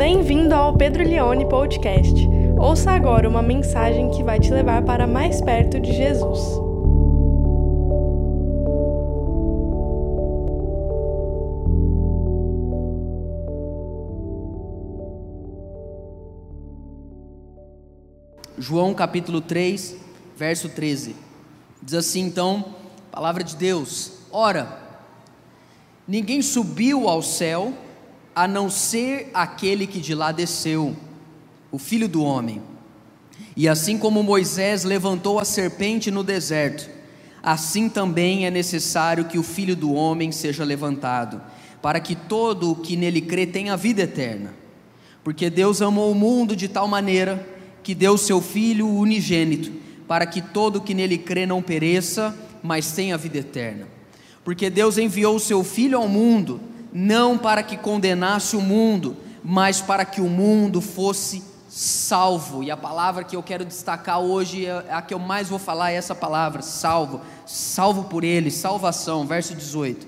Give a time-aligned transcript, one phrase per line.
[0.00, 2.26] Bem-vindo ao Pedro Leone Podcast.
[2.58, 6.40] Ouça agora uma mensagem que vai te levar para mais perto de Jesus.
[18.56, 19.96] João capítulo 3,
[20.34, 21.14] verso 13.
[21.82, 22.64] Diz assim então,
[23.12, 24.80] palavra de Deus: Ora,
[26.08, 27.74] ninguém subiu ao céu
[28.40, 30.96] a não ser aquele que de lá desceu,
[31.70, 32.62] o Filho do Homem.
[33.54, 36.88] E assim como Moisés levantou a serpente no deserto,
[37.42, 41.38] assim também é necessário que o Filho do Homem seja levantado,
[41.82, 44.54] para que todo o que nele crê tenha vida eterna.
[45.22, 47.46] Porque Deus amou o mundo de tal maneira
[47.82, 49.70] que deu seu Filho unigênito,
[50.08, 53.86] para que todo o que nele crê não pereça, mas tenha vida eterna.
[54.42, 59.80] Porque Deus enviou o seu Filho ao mundo, não para que condenasse o mundo, mas
[59.80, 62.64] para que o mundo fosse salvo.
[62.64, 65.92] E a palavra que eu quero destacar hoje é a que eu mais vou falar,
[65.92, 67.20] é essa palavra, salvo.
[67.46, 70.06] Salvo por ele, salvação, verso 18.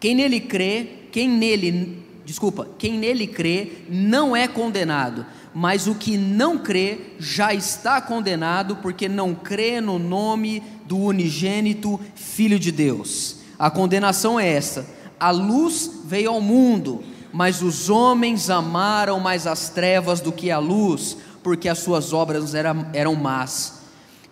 [0.00, 6.16] Quem nele crê, quem nele, desculpa, quem nele crê não é condenado, mas o que
[6.16, 13.36] não crê já está condenado, porque não crê no nome do unigênito Filho de Deus.
[13.58, 14.86] A condenação é essa:
[15.20, 20.58] a luz veio ao mundo, mas os homens amaram mais as trevas do que a
[20.58, 23.80] luz, porque as suas obras eram, eram más.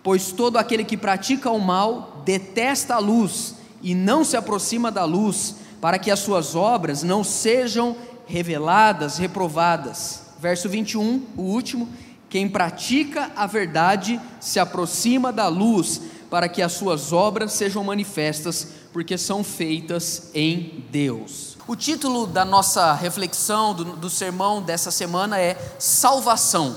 [0.03, 5.05] Pois todo aquele que pratica o mal detesta a luz e não se aproxima da
[5.05, 7.95] luz, para que as suas obras não sejam
[8.27, 10.23] reveladas, reprovadas.
[10.41, 11.89] Verso 21, o último:
[12.29, 16.01] quem pratica a verdade se aproxima da luz,
[16.31, 21.57] para que as suas obras sejam manifestas, porque são feitas em Deus.
[21.67, 26.77] O título da nossa reflexão, do, do sermão dessa semana é Salvação.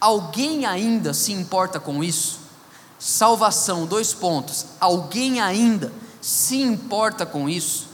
[0.00, 2.40] Alguém ainda se importa com isso?
[2.98, 4.66] Salvação, dois pontos.
[4.80, 7.88] Alguém ainda se importa com isso?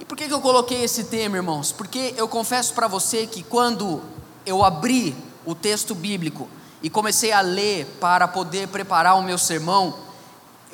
[0.00, 1.70] E por que, que eu coloquei esse tema, irmãos?
[1.70, 4.02] Porque eu confesso para você que quando
[4.46, 6.48] eu abri o texto bíblico
[6.82, 9.94] e comecei a ler para poder preparar o meu sermão,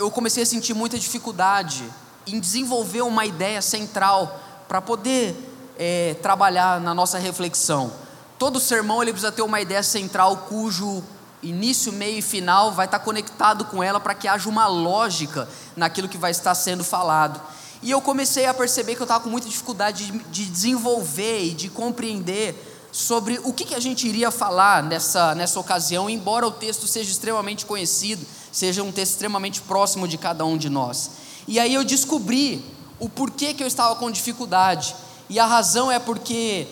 [0.01, 1.85] eu comecei a sentir muita dificuldade
[2.27, 5.37] em desenvolver uma ideia central para poder
[5.79, 7.93] é, trabalhar na nossa reflexão.
[8.39, 11.05] Todo sermão ele precisa ter uma ideia central cujo
[11.43, 15.47] início, meio e final vai estar conectado com ela para que haja uma lógica
[15.77, 17.39] naquilo que vai estar sendo falado.
[17.83, 21.51] E eu comecei a perceber que eu estava com muita dificuldade de, de desenvolver e
[21.51, 26.51] de compreender sobre o que, que a gente iria falar nessa, nessa ocasião, embora o
[26.51, 31.11] texto seja extremamente conhecido, seja um texto extremamente próximo de cada um de nós.
[31.47, 32.65] E aí eu descobri
[32.99, 34.95] o porquê que eu estava com dificuldade,
[35.29, 36.67] e a razão é porque,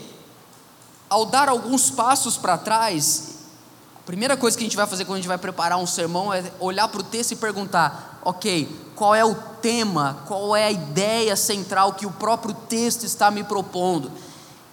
[1.08, 3.36] ao dar alguns passos para trás,
[3.96, 6.32] a primeira coisa que a gente vai fazer quando a gente vai preparar um sermão
[6.32, 10.70] é olhar para o texto e perguntar: ok, qual é o tema, qual é a
[10.70, 14.10] ideia central que o próprio texto está me propondo?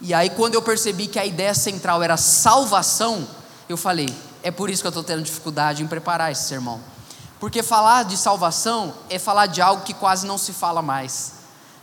[0.00, 3.26] E aí, quando eu percebi que a ideia central era salvação,
[3.68, 4.12] eu falei:
[4.42, 6.80] é por isso que eu estou tendo dificuldade em preparar esse sermão.
[7.38, 11.32] Porque falar de salvação é falar de algo que quase não se fala mais.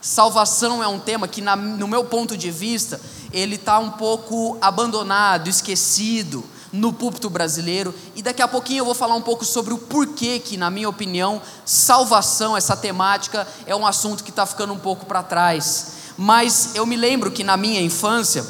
[0.01, 2.99] Salvação é um tema que, na, no meu ponto de vista,
[3.31, 6.43] ele está um pouco abandonado, esquecido
[6.73, 7.93] no púlpito brasileiro.
[8.15, 10.89] E daqui a pouquinho eu vou falar um pouco sobre o porquê que, na minha
[10.89, 15.93] opinião, salvação, essa temática, é um assunto que está ficando um pouco para trás.
[16.17, 18.45] Mas eu me lembro que na minha infância,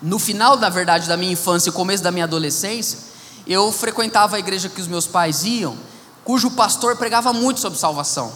[0.00, 2.98] no final, na verdade, da minha infância e começo da minha adolescência,
[3.46, 5.76] eu frequentava a igreja que os meus pais iam,
[6.26, 8.32] cujo pastor pregava muito sobre salvação.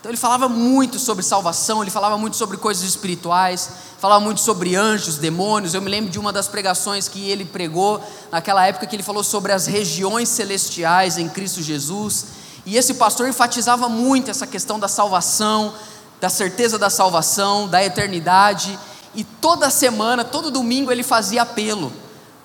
[0.00, 4.74] Então ele falava muito sobre salvação, ele falava muito sobre coisas espirituais, falava muito sobre
[4.74, 5.72] anjos, demônios.
[5.72, 9.22] Eu me lembro de uma das pregações que ele pregou naquela época que ele falou
[9.22, 12.26] sobre as regiões celestiais em Cristo Jesus.
[12.66, 15.72] E esse pastor enfatizava muito essa questão da salvação,
[16.20, 18.76] da certeza da salvação, da eternidade.
[19.14, 21.92] E toda semana, todo domingo ele fazia apelo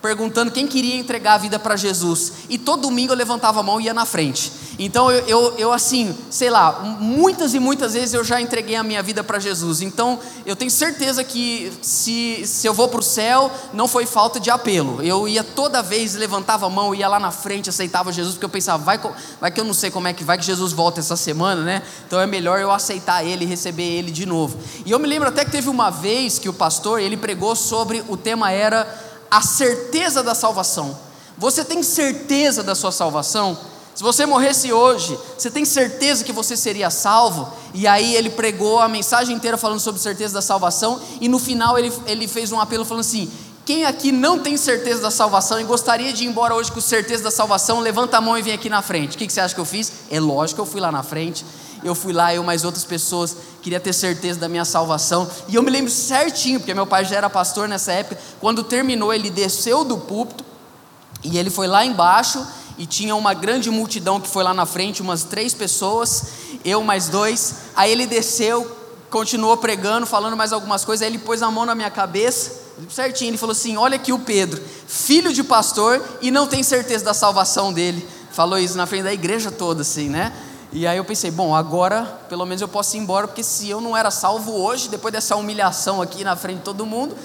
[0.03, 2.33] perguntando quem queria entregar a vida para Jesus.
[2.50, 4.51] E todo domingo eu levantava a mão e ia na frente.
[4.77, 8.83] Então eu, eu, eu, assim, sei lá, muitas e muitas vezes eu já entreguei a
[8.83, 9.81] minha vida para Jesus.
[9.81, 14.41] Então eu tenho certeza que se, se eu vou para o céu, não foi falta
[14.41, 15.01] de apelo.
[15.01, 18.50] Eu ia toda vez, levantava a mão, ia lá na frente, aceitava Jesus, porque eu
[18.50, 19.00] pensava, vai,
[19.39, 21.81] vai que eu não sei como é que vai que Jesus volta essa semana, né?
[22.05, 24.59] Então é melhor eu aceitar ele e receber ele de novo.
[24.85, 28.03] E eu me lembro até que teve uma vez que o pastor, ele pregou sobre,
[28.09, 30.95] o tema era a certeza da salvação.
[31.39, 33.57] Você tem certeza da sua salvação?
[33.95, 37.51] Se você morresse hoje, você tem certeza que você seria salvo?
[37.74, 41.80] E aí ele pregou a mensagem inteira falando sobre certeza da salvação, e no final
[41.80, 43.27] ele, ele fez um apelo falando assim:
[43.65, 47.24] quem aqui não tem certeza da salvação e gostaria de ir embora hoje com certeza
[47.24, 49.15] da salvação, levanta a mão e vem aqui na frente.
[49.15, 49.91] O que, que você acha que eu fiz?
[50.12, 51.44] É lógico que eu fui lá na frente.
[51.83, 55.30] Eu fui lá, eu mais outras pessoas, queria ter certeza da minha salvação.
[55.47, 58.19] E eu me lembro certinho, porque meu pai já era pastor nessa época.
[58.39, 60.44] Quando terminou, ele desceu do púlpito
[61.24, 62.45] e ele foi lá embaixo
[62.77, 66.24] e tinha uma grande multidão que foi lá na frente, umas três pessoas,
[66.65, 67.56] eu mais dois.
[67.75, 68.77] Aí ele desceu,
[69.09, 71.03] continuou pregando, falando mais algumas coisas.
[71.03, 73.29] Aí ele pôs a mão na minha cabeça, certinho.
[73.29, 77.13] Ele falou assim: Olha aqui o Pedro, filho de pastor e não tem certeza da
[77.13, 78.07] salvação dele.
[78.31, 80.33] Falou isso na frente da igreja toda, assim, né?
[80.75, 83.79] E aí eu pensei: Bom, agora pelo menos eu posso ir embora, porque se eu
[83.79, 87.15] não era salvo hoje, depois dessa humilhação aqui na frente de todo mundo,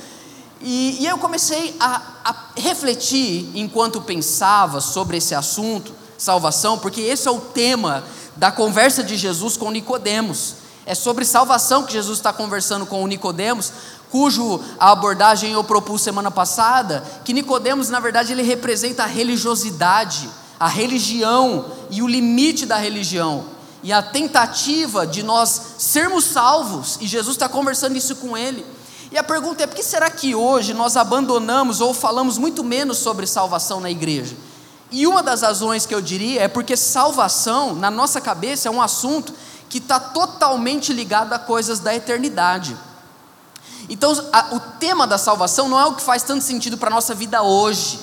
[0.60, 7.26] e, e eu comecei a, a refletir enquanto pensava sobre esse assunto, salvação, porque esse
[7.26, 8.04] é o tema
[8.36, 10.56] da conversa de Jesus com Nicodemos.
[10.84, 13.72] É sobre salvação que Jesus está conversando com o Nicodemos,
[14.10, 20.28] cujo a abordagem eu propus semana passada, que Nicodemos, na verdade, ele representa a religiosidade,
[20.58, 23.44] a religião e o limite da religião.
[23.82, 28.66] E a tentativa de nós sermos salvos, e Jesus está conversando isso com ele.
[29.10, 32.98] E a pergunta é: por que será que hoje nós abandonamos ou falamos muito menos
[32.98, 34.36] sobre salvação na igreja?
[34.90, 38.82] E uma das razões que eu diria é porque salvação, na nossa cabeça, é um
[38.82, 39.32] assunto
[39.68, 42.76] que está totalmente ligado a coisas da eternidade.
[43.88, 46.94] Então, a, o tema da salvação não é o que faz tanto sentido para a
[46.94, 48.00] nossa vida hoje,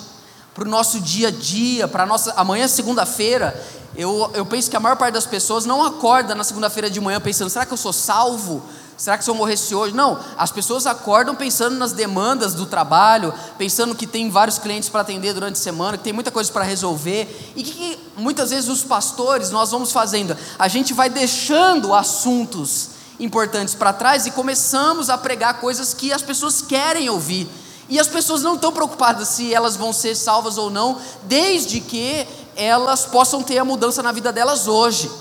[0.56, 2.32] para o nosso dia a dia, para nossa.
[2.38, 3.62] Amanhã, segunda-feira,
[3.94, 7.20] eu, eu penso que a maior parte das pessoas não acorda na segunda-feira de manhã
[7.20, 8.64] pensando: será que eu sou salvo?
[8.98, 9.94] Será que se eu morresse hoje?
[9.94, 15.02] Não, as pessoas acordam pensando nas demandas do trabalho, pensando que tem vários clientes para
[15.02, 17.52] atender durante a semana, que tem muita coisa para resolver.
[17.58, 20.38] E que, que muitas vezes os pastores nós vamos fazendo?
[20.58, 26.22] A gente vai deixando assuntos importantes para trás e começamos a pregar coisas que as
[26.22, 27.50] pessoas querem ouvir.
[27.88, 32.28] E as pessoas não estão preocupadas se elas vão ser salvas ou não, desde que
[32.56, 35.12] elas possam ter a mudança na vida delas hoje.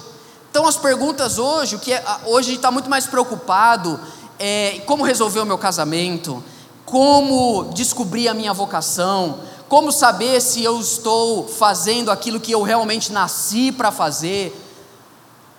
[0.51, 3.99] Então as perguntas hoje, o que é, hoje está muito mais preocupado
[4.39, 6.43] é como resolver o meu casamento,
[6.85, 13.13] como descobrir a minha vocação, como saber se eu estou fazendo aquilo que eu realmente
[13.13, 14.64] nasci para fazer,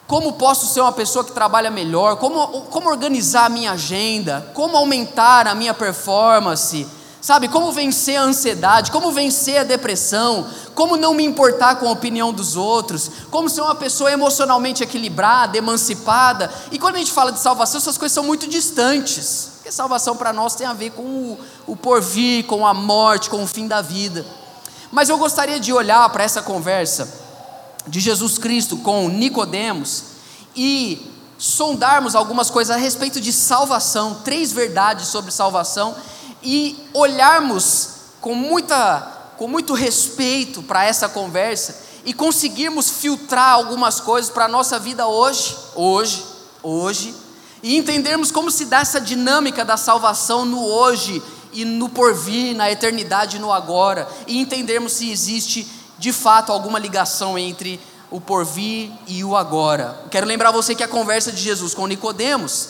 [0.07, 4.78] como posso ser uma pessoa que trabalha melhor, como, como organizar a minha agenda, como
[4.78, 6.88] aumentar a minha performance,
[7.25, 11.92] Sabe, como vencer a ansiedade, como vencer a depressão, como não me importar com a
[11.92, 16.54] opinião dos outros, como ser uma pessoa emocionalmente equilibrada, emancipada.
[16.72, 20.31] E quando a gente fala de salvação, essas coisas são muito distantes, porque salvação para
[20.31, 23.81] nós tem a ver com o, o porvir, com a morte, com o fim da
[23.81, 24.24] vida.
[24.92, 27.25] Mas eu gostaria de olhar para essa conversa
[27.87, 30.03] de Jesus Cristo com Nicodemos
[30.55, 35.95] e sondarmos algumas coisas a respeito de salvação, três verdades sobre salvação
[36.41, 37.89] e olharmos
[38.21, 44.47] com, muita, com muito respeito para essa conversa e conseguirmos filtrar algumas coisas para a
[44.47, 46.23] nossa vida hoje, hoje,
[46.61, 47.13] hoje,
[47.63, 51.21] e entendermos como se dá essa dinâmica da salvação no hoje
[51.51, 55.67] e no porvir, na eternidade no agora, e entendermos se existe
[55.97, 57.80] de fato alguma ligação entre
[58.12, 60.06] o porvir e o agora.
[60.09, 62.69] Quero lembrar você que a conversa de Jesus com Nicodemos,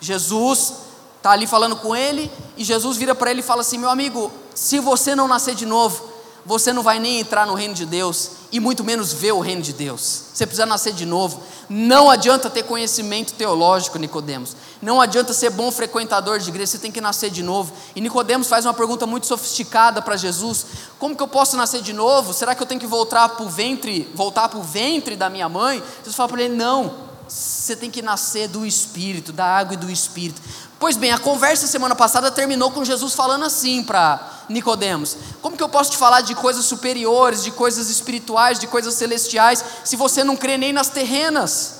[0.00, 0.74] Jesus
[1.16, 4.30] está ali falando com ele, e Jesus vira para ele e fala assim: Meu amigo,
[4.54, 6.15] se você não nascer de novo,
[6.46, 9.60] você não vai nem entrar no reino de Deus, e muito menos ver o reino
[9.60, 10.22] de Deus.
[10.32, 11.42] Você precisa nascer de novo.
[11.68, 14.56] Não adianta ter conhecimento teológico, Nicodemos.
[14.80, 17.72] Não adianta ser bom frequentador de igreja, você tem que nascer de novo.
[17.96, 20.64] E Nicodemos faz uma pergunta muito sofisticada para Jesus:
[20.98, 22.32] Como que eu posso nascer de novo?
[22.32, 25.48] Será que eu tenho que voltar para o ventre, voltar para o ventre da minha
[25.48, 25.82] mãe?
[25.98, 27.06] Jesus fala para ele: Não.
[27.28, 30.40] Você tem que nascer do Espírito, da água e do Espírito.
[30.78, 35.62] Pois bem, a conversa semana passada terminou com Jesus falando assim para Nicodemos: Como que
[35.62, 40.22] eu posso te falar de coisas superiores, de coisas espirituais, de coisas celestiais, se você
[40.22, 41.76] não crê nem nas terrenas?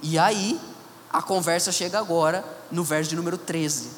[0.00, 0.60] E aí,
[1.12, 3.88] a conversa chega agora no verso de número 13.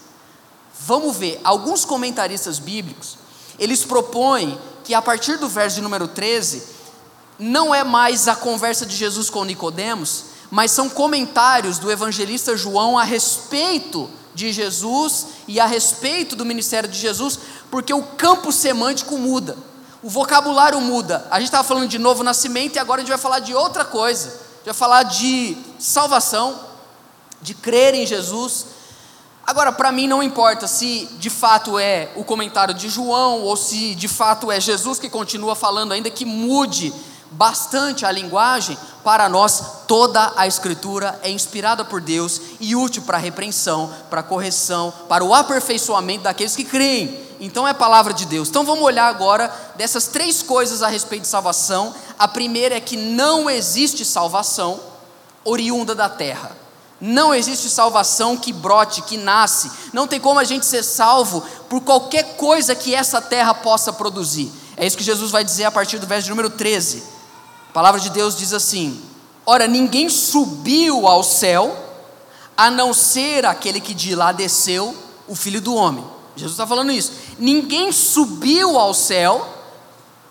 [0.80, 3.18] Vamos ver, alguns comentaristas bíblicos,
[3.58, 6.62] eles propõem que a partir do verso de número 13
[7.38, 12.98] não é mais a conversa de Jesus com Nicodemos, mas são comentários do evangelista João
[12.98, 17.38] a respeito de Jesus e a respeito do ministério de Jesus,
[17.70, 19.56] porque o campo semântico muda,
[20.02, 21.26] o vocabulário muda.
[21.30, 23.84] A gente estava falando de novo nascimento e agora a gente vai falar de outra
[23.84, 24.28] coisa.
[24.28, 26.60] A gente vai falar de salvação,
[27.42, 28.66] de crer em Jesus.
[29.44, 33.94] Agora, para mim não importa se de fato é o comentário de João ou se
[33.94, 36.92] de fato é Jesus que continua falando, ainda que mude
[37.30, 43.18] bastante a linguagem, para nós toda a Escritura é inspirada por Deus e útil para
[43.18, 47.26] repreensão, para correção, para o aperfeiçoamento daqueles que creem.
[47.40, 48.48] Então é palavra de Deus.
[48.48, 51.94] Então vamos olhar agora dessas três coisas a respeito de salvação.
[52.18, 54.80] A primeira é que não existe salvação
[55.44, 56.56] oriunda da terra.
[57.00, 59.70] Não existe salvação que brote, que nasce.
[59.92, 64.50] Não tem como a gente ser salvo por qualquer coisa que essa terra possa produzir.
[64.76, 67.17] É isso que Jesus vai dizer a partir do verso número 13.
[67.78, 69.00] Palavra de Deus diz assim:
[69.46, 71.78] Ora, ninguém subiu ao céu,
[72.56, 74.96] a não ser aquele que de lá desceu,
[75.28, 76.04] o Filho do Homem.
[76.34, 77.12] Jesus está falando isso.
[77.38, 79.48] Ninguém subiu ao céu,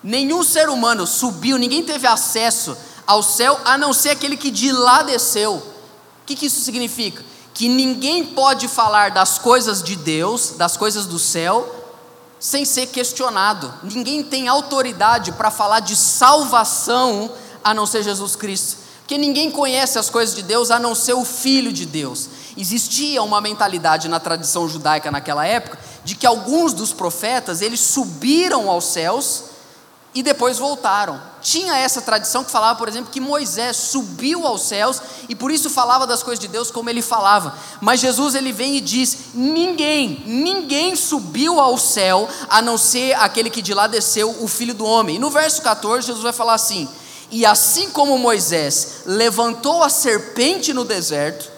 [0.04, 2.76] nenhum ser humano subiu, ninguém teve acesso
[3.08, 5.54] ao céu, a não ser aquele que de lá desceu.
[5.54, 5.64] O
[6.26, 7.24] que, que isso significa?
[7.54, 11.77] Que ninguém pode falar das coisas de Deus, das coisas do céu,
[12.40, 13.74] sem ser questionado.
[13.84, 17.32] Ninguém tem autoridade para falar de salvação
[17.64, 18.78] a não ser Jesus Cristo.
[19.00, 22.30] Porque ninguém conhece as coisas de Deus a não ser o Filho de Deus.
[22.58, 28.70] Existia uma mentalidade na tradição judaica naquela época de que alguns dos profetas eles subiram
[28.70, 29.46] aos céus
[30.14, 31.22] e depois voltaram.
[31.42, 35.70] Tinha essa tradição que falava, por exemplo, que Moisés subiu aos céus e por isso
[35.70, 37.56] falava das coisas de Deus como ele falava.
[37.80, 43.50] Mas Jesus ele vem e diz: ninguém, ninguém subiu ao céu a não ser aquele
[43.50, 45.18] que de lá desceu, o Filho do Homem.
[45.18, 46.90] E no verso 14, Jesus vai falar assim:
[47.30, 51.52] E assim como Moisés levantou a serpente no deserto,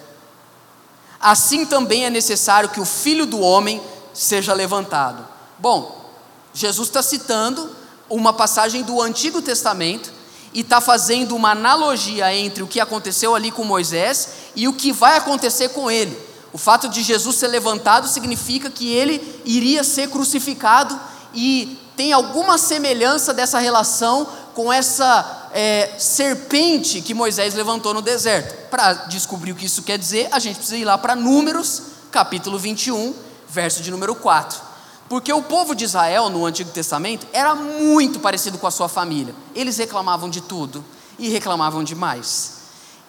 [1.19, 3.81] assim também é necessário que o Filho do Homem
[4.13, 5.25] seja levantado.
[5.57, 6.11] Bom,
[6.53, 7.78] Jesus está citando
[8.09, 10.11] uma passagem do Antigo Testamento
[10.53, 14.91] e está fazendo uma analogia entre o que aconteceu ali com Moisés e o que
[14.91, 16.17] vai acontecer com ele.
[16.51, 20.99] O fato de Jesus ser levantado significa que ele iria ser crucificado
[21.33, 28.69] e tem alguma semelhança dessa relação com essa é, serpente que Moisés levantou no deserto.
[28.69, 32.57] Para descobrir o que isso quer dizer, a gente precisa ir lá para Números, capítulo
[32.57, 33.13] 21,
[33.47, 34.68] verso de número 4.
[35.09, 39.33] Porque o povo de Israel no Antigo Testamento era muito parecido com a sua família.
[39.55, 40.85] Eles reclamavam de tudo
[41.17, 42.59] e reclamavam demais.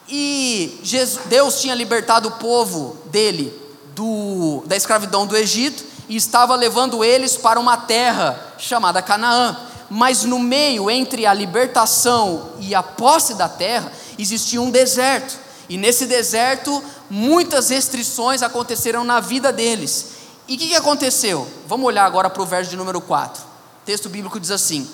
[0.09, 3.53] E Jesus, Deus tinha libertado o povo dele
[3.95, 9.57] do, da escravidão do Egito e estava levando eles para uma terra chamada Canaã.
[9.91, 15.39] Mas no meio entre a libertação e a posse da terra existia um deserto.
[15.69, 20.20] E nesse deserto muitas restrições aconteceram na vida deles.
[20.51, 21.47] E o que, que aconteceu?
[21.69, 23.41] Vamos olhar agora para o verso de número 4.
[23.41, 24.91] O texto bíblico diz assim: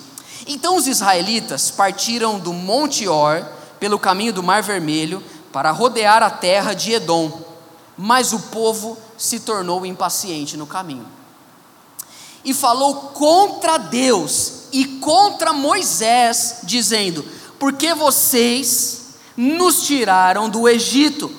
[0.47, 3.43] Então os israelitas partiram do Monte Or
[3.81, 7.41] pelo caminho do Mar Vermelho para rodear a terra de Edom,
[7.97, 11.07] mas o povo se tornou impaciente no caminho.
[12.45, 17.25] E falou contra Deus e contra Moisés, dizendo:
[17.59, 21.35] Porque vocês nos tiraram do Egito,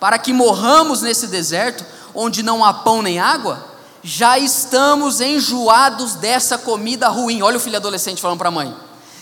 [0.00, 1.97] para que morramos nesse deserto?
[2.18, 3.64] Onde não há pão nem água?
[4.02, 7.42] Já estamos enjoados dessa comida ruim.
[7.42, 8.74] Olha o filho adolescente falando para a mãe.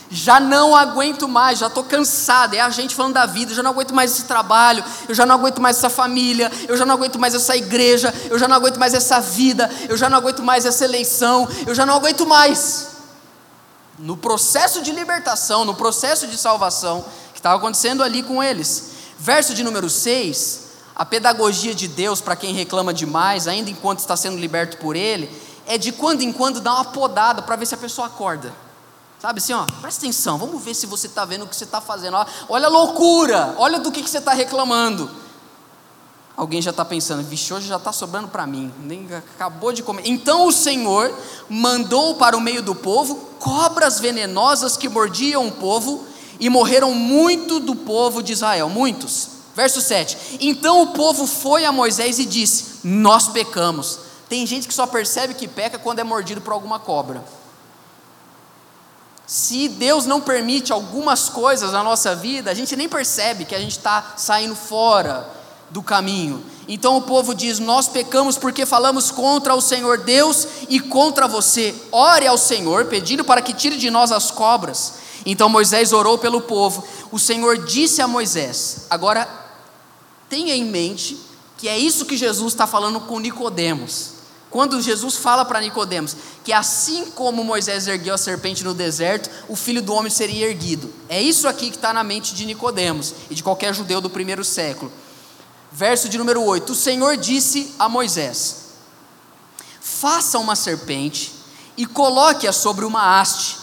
[0.09, 2.55] Já não aguento mais, já estou cansado.
[2.55, 5.25] É a gente falando da vida, eu já não aguento mais esse trabalho, eu já
[5.25, 8.55] não aguento mais essa família, eu já não aguento mais essa igreja, eu já não
[8.55, 12.25] aguento mais essa vida, eu já não aguento mais essa eleição, eu já não aguento
[12.25, 12.87] mais.
[13.99, 18.91] No processo de libertação, no processo de salvação que estava acontecendo ali com eles.
[19.19, 20.66] Verso de número 6,
[20.97, 25.29] a pedagogia de Deus para quem reclama demais, ainda enquanto está sendo liberto por Ele,
[25.67, 28.51] é de quando em quando dar uma podada para ver se a pessoa acorda.
[29.21, 31.79] Sabe assim, ó, presta atenção, vamos ver se você está vendo o que você está
[31.79, 32.17] fazendo.
[32.49, 35.07] Olha a loucura, olha do que, que você está reclamando.
[36.35, 40.01] Alguém já está pensando, vixe, hoje já está sobrando para mim, nem acabou de comer.
[40.05, 41.13] Então o Senhor
[41.47, 46.03] mandou para o meio do povo cobras venenosas que mordiam o povo,
[46.39, 49.36] e morreram muito do povo de Israel, muitos.
[49.57, 53.97] Verso 7: Então o povo foi a Moisés e disse: Nós pecamos.
[54.29, 57.25] Tem gente que só percebe que peca quando é mordido por alguma cobra.
[59.25, 63.59] Se Deus não permite algumas coisas na nossa vida, a gente nem percebe que a
[63.59, 65.27] gente está saindo fora
[65.71, 66.45] do caminho.
[66.67, 71.73] Então o povo diz: Nós pecamos porque falamos contra o Senhor Deus e contra você.
[71.91, 74.93] Ore ao Senhor, pedindo para que tire de nós as cobras.
[75.25, 76.87] Então Moisés orou pelo povo.
[77.11, 79.46] O Senhor disse a Moisés: Agora
[80.29, 81.17] Tenha em mente
[81.57, 84.17] que é isso que Jesus está falando com Nicodemos.
[84.49, 89.55] Quando Jesus fala para Nicodemos que assim como Moisés ergueu a serpente no deserto, o
[89.55, 90.93] filho do homem seria erguido.
[91.09, 94.43] É isso aqui que está na mente de Nicodemos e de qualquer judeu do primeiro
[94.43, 94.91] século.
[95.71, 98.67] Verso de número 8: O Senhor disse a Moisés:
[99.81, 101.33] Faça uma serpente
[101.75, 103.57] e coloque-a sobre uma haste.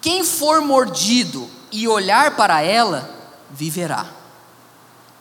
[0.00, 3.14] Quem for mordido e olhar para ela,
[3.50, 4.19] viverá.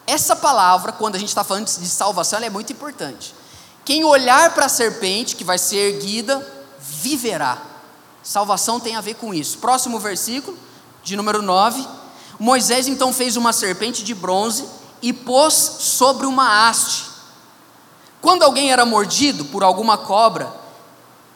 [0.10, 3.36] Essa palavra, quando a gente está falando de salvação, é muito importante.
[3.86, 6.44] Quem olhar para a serpente que vai ser erguida,
[6.80, 7.62] viverá.
[8.24, 9.60] Salvação tem a ver com isso.
[9.60, 10.58] Próximo versículo,
[11.04, 11.88] de número 9.
[12.40, 14.66] Moisés então fez uma serpente de bronze
[15.00, 17.06] e pôs sobre uma haste.
[18.20, 20.52] Quando alguém era mordido por alguma cobra,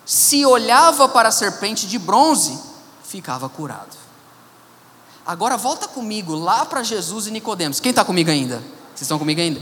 [0.04, 2.60] se olhava para a serpente de bronze,
[3.04, 3.96] ficava curado.
[5.26, 7.80] Agora volta comigo lá para Jesus e Nicodemos.
[7.80, 8.58] Quem está comigo ainda?
[8.90, 9.62] Vocês estão comigo ainda?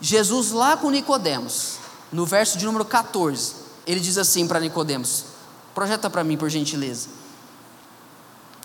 [0.00, 1.76] Jesus lá com Nicodemos,
[2.10, 3.54] no verso de número 14,
[3.86, 5.24] ele diz assim para Nicodemos:
[5.74, 7.08] projeta para mim, por gentileza.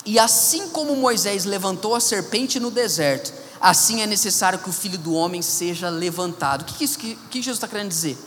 [0.04, 4.98] E assim como Moisés levantou a serpente no deserto, assim é necessário que o filho
[4.98, 6.62] do homem seja levantado.
[6.62, 8.18] O que, isso, que, que Jesus está querendo dizer?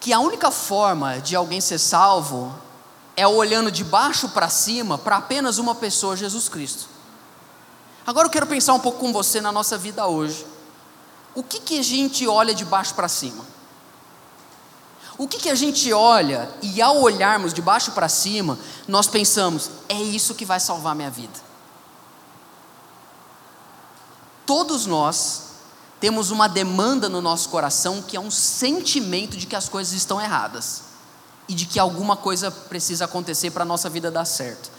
[0.00, 2.52] Que a única forma de alguém ser salvo
[3.20, 6.88] é olhando de baixo para cima para apenas uma pessoa, Jesus Cristo.
[8.06, 10.46] Agora eu quero pensar um pouco com você na nossa vida hoje.
[11.34, 13.44] O que, que a gente olha de baixo para cima?
[15.18, 18.58] O que, que a gente olha e ao olharmos de baixo para cima,
[18.88, 21.38] nós pensamos, é isso que vai salvar minha vida?
[24.46, 25.42] Todos nós
[26.00, 30.18] temos uma demanda no nosso coração que é um sentimento de que as coisas estão
[30.18, 30.89] erradas
[31.50, 34.70] e de que alguma coisa precisa acontecer para a nossa vida dar certo.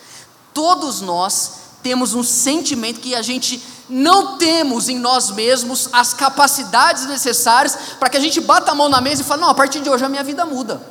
[0.53, 1.51] Todos nós
[1.83, 8.09] temos um sentimento que a gente não temos em nós mesmos as capacidades necessárias para
[8.09, 10.05] que a gente bata a mão na mesa e fale: não, a partir de hoje
[10.05, 10.81] a minha vida muda.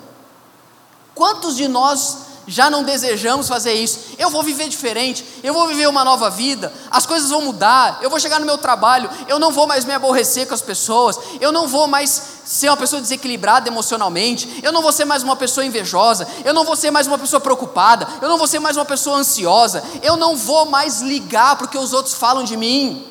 [1.15, 4.15] Quantos de nós já não desejamos fazer isso.
[4.19, 8.11] Eu vou viver diferente, eu vou viver uma nova vida, as coisas vão mudar, eu
[8.11, 11.53] vou chegar no meu trabalho, eu não vou mais me aborrecer com as pessoas, eu
[11.53, 15.65] não vou mais ser uma pessoa desequilibrada emocionalmente, eu não vou ser mais uma pessoa
[15.65, 18.85] invejosa, eu não vou ser mais uma pessoa preocupada, eu não vou ser mais uma
[18.85, 23.07] pessoa ansiosa, eu não vou mais ligar porque os outros falam de mim.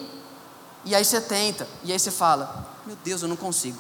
[0.86, 3.80] E aí você tenta, e aí você fala: Meu Deus, eu não consigo.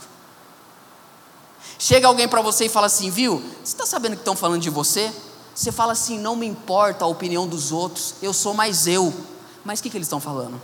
[1.77, 3.41] Chega alguém para você e fala assim, viu?
[3.63, 5.13] Você está sabendo que estão falando de você?
[5.59, 9.13] Você fala assim: não me importa a opinião dos outros, eu sou mais eu.
[9.65, 10.59] Mas o que, que eles estão falando?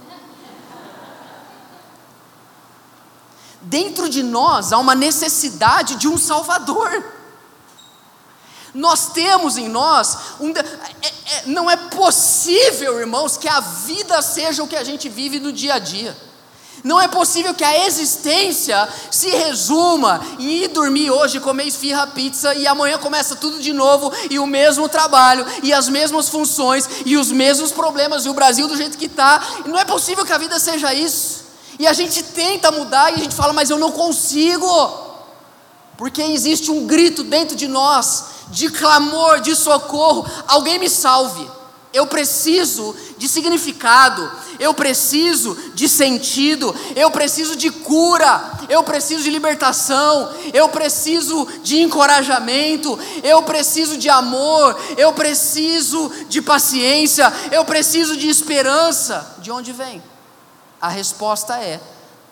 [3.60, 7.04] Dentro de nós há uma necessidade de um Salvador.
[8.74, 14.64] Nós temos em nós, um, é, é, não é possível, irmãos, que a vida seja
[14.64, 16.16] o que a gente vive no dia a dia.
[16.86, 22.54] Não é possível que a existência se resuma em ir dormir hoje, comer esfirra, pizza
[22.54, 27.18] e amanhã começa tudo de novo e o mesmo trabalho e as mesmas funções e
[27.18, 29.42] os mesmos problemas e o Brasil do jeito que está.
[29.66, 31.46] Não é possível que a vida seja isso.
[31.80, 34.68] E a gente tenta mudar e a gente fala, mas eu não consigo.
[35.98, 40.24] Porque existe um grito dentro de nós de clamor, de socorro.
[40.48, 41.50] Alguém me salve.
[41.96, 44.30] Eu preciso de significado,
[44.60, 51.78] eu preciso de sentido, eu preciso de cura, eu preciso de libertação, eu preciso de
[51.82, 59.38] encorajamento, eu preciso de amor, eu preciso de paciência, eu preciso de esperança.
[59.40, 60.04] De onde vem?
[60.82, 61.80] A resposta é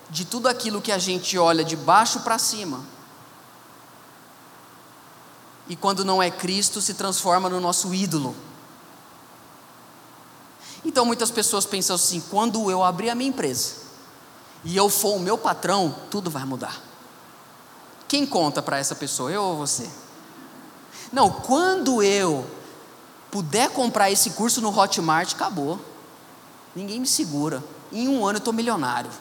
[0.10, 2.84] de tudo aquilo que a gente olha de baixo para cima.
[5.70, 8.36] E quando não é Cristo, se transforma no nosso ídolo.
[10.86, 13.76] Então muitas pessoas pensam assim: quando eu abrir a minha empresa
[14.64, 16.82] e eu for o meu patrão, tudo vai mudar.
[18.08, 19.90] Quem conta para essa pessoa, eu ou você?
[21.12, 22.46] Não, quando eu
[23.32, 25.80] puder comprar esse curso no Hotmart, acabou.
[26.76, 27.64] Ninguém me segura.
[27.92, 29.12] Em um ano eu estou milionário.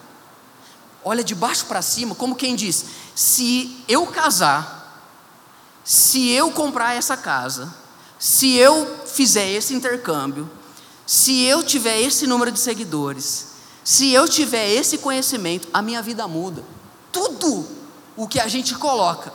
[1.05, 4.83] Olha de baixo para cima, como quem diz: se eu casar,
[5.85, 7.75] se eu comprar essa casa,
[8.18, 10.48] se eu fizer esse intercâmbio,
[11.07, 13.49] se eu tiver esse número de seguidores,
[13.85, 16.65] se eu tiver esse conhecimento, a minha vida muda.
[17.11, 17.67] Tudo
[18.17, 19.33] o que a gente coloca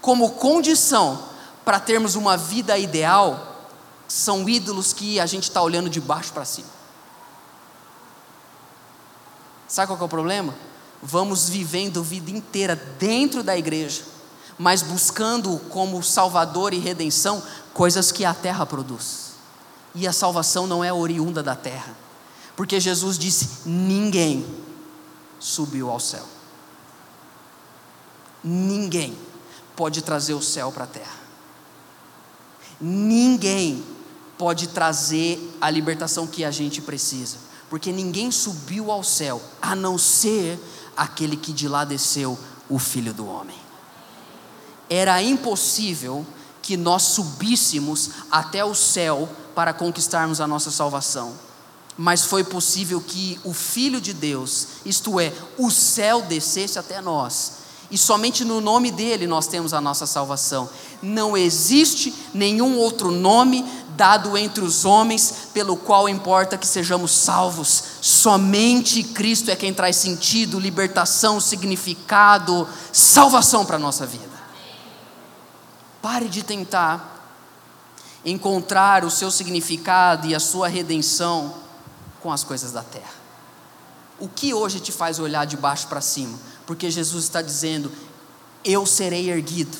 [0.00, 1.22] como condição
[1.64, 3.68] para termos uma vida ideal
[4.06, 6.68] são ídolos que a gente está olhando de baixo para cima.
[9.66, 10.54] Sabe qual é o problema?
[11.02, 14.02] Vamos vivendo vida inteira dentro da igreja,
[14.58, 17.42] mas buscando como salvador e redenção
[17.74, 19.27] coisas que a terra produz.
[19.98, 21.92] E a salvação não é oriunda da terra,
[22.56, 24.46] porque Jesus disse: ninguém
[25.40, 26.24] subiu ao céu.
[28.44, 29.18] Ninguém
[29.74, 31.18] pode trazer o céu para a terra.
[32.80, 33.84] Ninguém
[34.38, 39.98] pode trazer a libertação que a gente precisa, porque ninguém subiu ao céu a não
[39.98, 40.60] ser
[40.96, 43.58] aquele que de lá desceu, o Filho do Homem.
[44.88, 46.24] Era impossível
[46.62, 51.32] que nós subíssemos até o céu para conquistarmos a nossa salvação.
[51.96, 57.58] Mas foi possível que o Filho de Deus, isto é, o céu descesse até nós,
[57.90, 60.68] e somente no nome dele nós temos a nossa salvação.
[61.02, 63.64] Não existe nenhum outro nome
[63.96, 67.82] dado entre os homens pelo qual importa que sejamos salvos.
[68.00, 74.38] Somente Cristo é quem traz sentido, libertação, significado, salvação para a nossa vida.
[76.00, 77.17] Pare de tentar
[78.30, 81.54] encontrar o seu significado e a sua redenção
[82.20, 83.18] com as coisas da terra.
[84.18, 86.38] O que hoje te faz olhar de baixo para cima?
[86.66, 87.90] Porque Jesus está dizendo:
[88.64, 89.78] Eu serei erguido.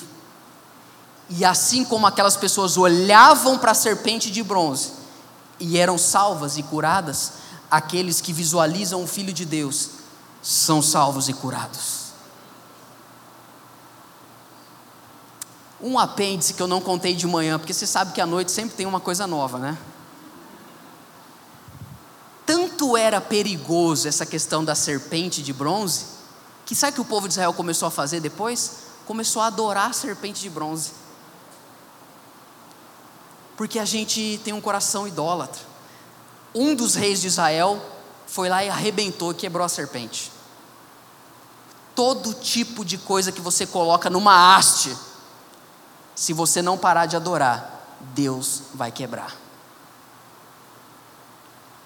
[1.29, 4.93] E assim como aquelas pessoas olhavam para a serpente de bronze
[5.59, 7.33] e eram salvas e curadas,
[7.69, 9.89] aqueles que visualizam o Filho de Deus
[10.41, 11.98] são salvos e curados.
[15.81, 18.75] Um apêndice que eu não contei de manhã, porque você sabe que à noite sempre
[18.75, 19.77] tem uma coisa nova, né?
[22.45, 26.05] Tanto era perigoso essa questão da serpente de bronze,
[26.65, 28.71] que sabe o que o povo de Israel começou a fazer depois?
[29.05, 30.91] Começou a adorar a serpente de bronze.
[33.55, 35.61] Porque a gente tem um coração idólatra.
[36.53, 37.79] Um dos reis de Israel
[38.25, 40.31] foi lá e arrebentou, quebrou a serpente.
[41.95, 44.95] Todo tipo de coisa que você coloca numa haste,
[46.19, 49.33] se você não parar de adorar, Deus vai quebrar.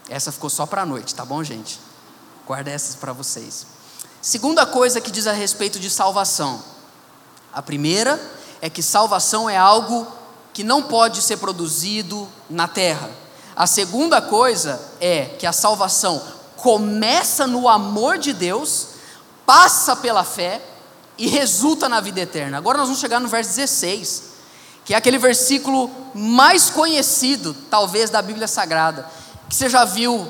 [0.09, 1.79] Essa ficou só para a noite, tá bom, gente?
[2.47, 3.67] Guarda essas para vocês.
[4.19, 6.63] Segunda coisa que diz a respeito de salvação.
[7.53, 8.19] A primeira
[8.59, 10.07] é que salvação é algo
[10.51, 13.11] que não pode ser produzido na terra.
[13.55, 16.19] A segunda coisa é que a salvação
[16.57, 18.87] começa no amor de Deus,
[19.45, 20.59] passa pela fé
[21.17, 22.57] e resulta na vida eterna.
[22.57, 24.23] Agora nós vamos chegar no verso 16,
[24.85, 29.07] que é aquele versículo mais conhecido, talvez, da Bíblia Sagrada,
[29.49, 30.27] que você já viu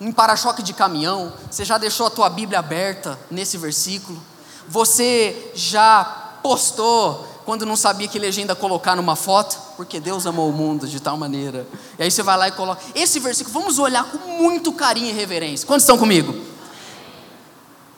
[0.00, 4.20] em para-choque de caminhão, você já deixou a tua Bíblia aberta nesse versículo,
[4.68, 6.04] você já
[6.42, 10.98] postou quando não sabia que legenda colocar numa foto, porque Deus amou o mundo de
[10.98, 11.66] tal maneira.
[11.98, 12.82] E aí você vai lá e coloca.
[12.94, 15.66] Esse versículo, vamos olhar com muito carinho e reverência.
[15.66, 16.34] Quantos estão comigo?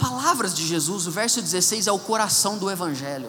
[0.08, 3.28] Palavras de Jesus, o verso 16 é o coração do Evangelho.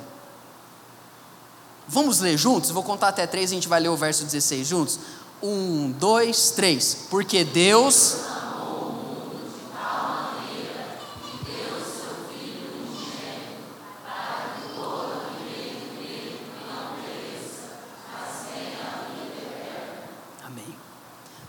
[1.87, 2.69] Vamos ler juntos?
[2.69, 4.99] Vou contar até três, a gente vai ler o verso 16 juntos.
[5.41, 7.07] Um, dois, três.
[7.09, 8.17] Porque Deus.
[20.45, 20.75] Amém.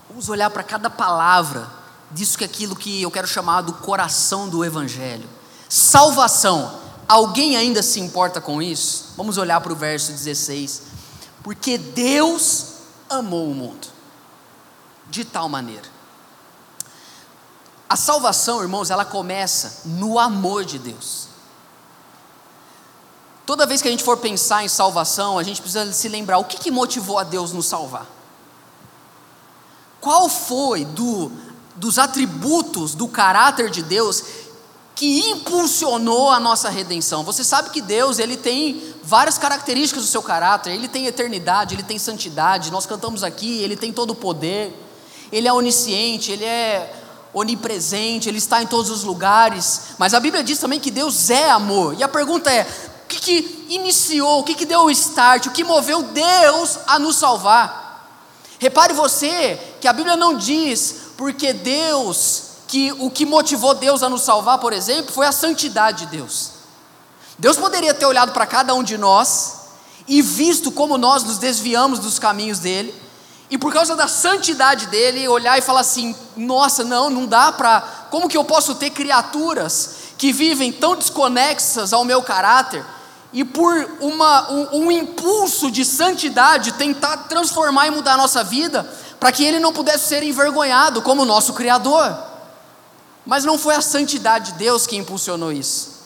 [0.09, 1.69] Vamos olhar para cada palavra
[2.11, 5.29] disso que é aquilo que eu quero chamar do coração do Evangelho.
[5.67, 6.79] Salvação.
[7.07, 9.13] Alguém ainda se importa com isso?
[9.17, 10.83] Vamos olhar para o verso 16.
[11.43, 12.65] Porque Deus
[13.09, 13.87] amou o mundo
[15.09, 15.87] de tal maneira.
[17.89, 21.27] A salvação, irmãos, ela começa no amor de Deus.
[23.45, 26.45] Toda vez que a gente for pensar em salvação, a gente precisa se lembrar o
[26.45, 28.05] que, que motivou a Deus nos salvar.
[29.99, 31.31] Qual foi do,
[31.79, 34.23] dos atributos do caráter de Deus
[34.93, 37.23] que impulsionou a nossa redenção.
[37.23, 41.83] Você sabe que Deus, ele tem várias características do seu caráter, ele tem eternidade, ele
[41.83, 42.69] tem santidade.
[42.69, 44.77] Nós cantamos aqui, ele tem todo o poder.
[45.31, 46.93] Ele é onisciente, ele é
[47.33, 49.83] onipresente, ele está em todos os lugares.
[49.97, 51.95] Mas a Bíblia diz também que Deus é amor.
[51.97, 52.63] E a pergunta é:
[53.05, 56.99] o que, que iniciou, o que, que deu o start, o que moveu Deus a
[56.99, 57.89] nos salvar?
[58.59, 64.09] Repare você que a Bíblia não diz porque Deus que o que motivou Deus a
[64.09, 66.51] nos salvar, por exemplo, foi a santidade de Deus.
[67.37, 69.55] Deus poderia ter olhado para cada um de nós
[70.07, 72.95] e visto como nós nos desviamos dos caminhos dele,
[73.49, 77.81] e por causa da santidade dele, olhar e falar assim: nossa, não, não dá para.
[78.09, 82.85] Como que eu posso ter criaturas que vivem tão desconexas ao meu caráter
[83.31, 88.83] e por uma, um, um impulso de santidade tentar transformar e mudar a nossa vida
[89.19, 92.17] para que ele não pudesse ser envergonhado como nosso Criador?
[93.25, 95.99] Mas não foi a santidade de Deus que impulsionou isso.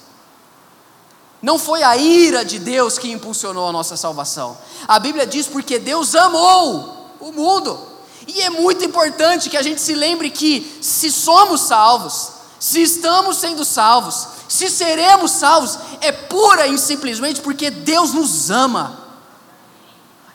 [1.41, 4.57] Não foi a ira de Deus que impulsionou a nossa salvação.
[4.87, 7.79] A Bíblia diz porque Deus amou o mundo.
[8.27, 13.37] E é muito importante que a gente se lembre que se somos salvos, se estamos
[13.37, 18.99] sendo salvos, se seremos salvos, é pura e simplesmente porque Deus nos ama.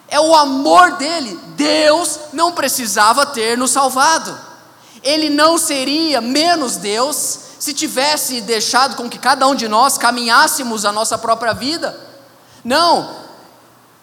[0.08, 1.38] É o amor dele.
[1.56, 4.48] Deus não precisava ter nos salvado
[5.02, 10.84] ele não seria menos Deus se tivesse deixado com que cada um de nós caminhássemos
[10.84, 11.98] a nossa própria vida.
[12.64, 13.16] Não,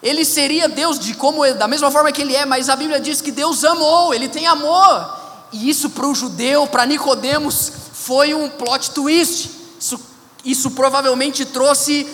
[0.02, 3.20] Ele seria Deus de como da mesma forma que ele é, mas a Bíblia diz
[3.20, 5.16] que Deus amou, ele tem amor.
[5.52, 9.50] E isso para o judeu, para Nicodemos, foi um plot twist.
[9.86, 10.00] Isso,
[10.44, 12.08] isso provavelmente trouxe,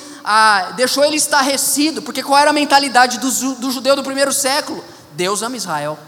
[0.76, 4.85] deixou ele estarrecido, porque qual era a mentalidade do, do judeu do primeiro século?
[5.12, 5.98] Deus ama Israel.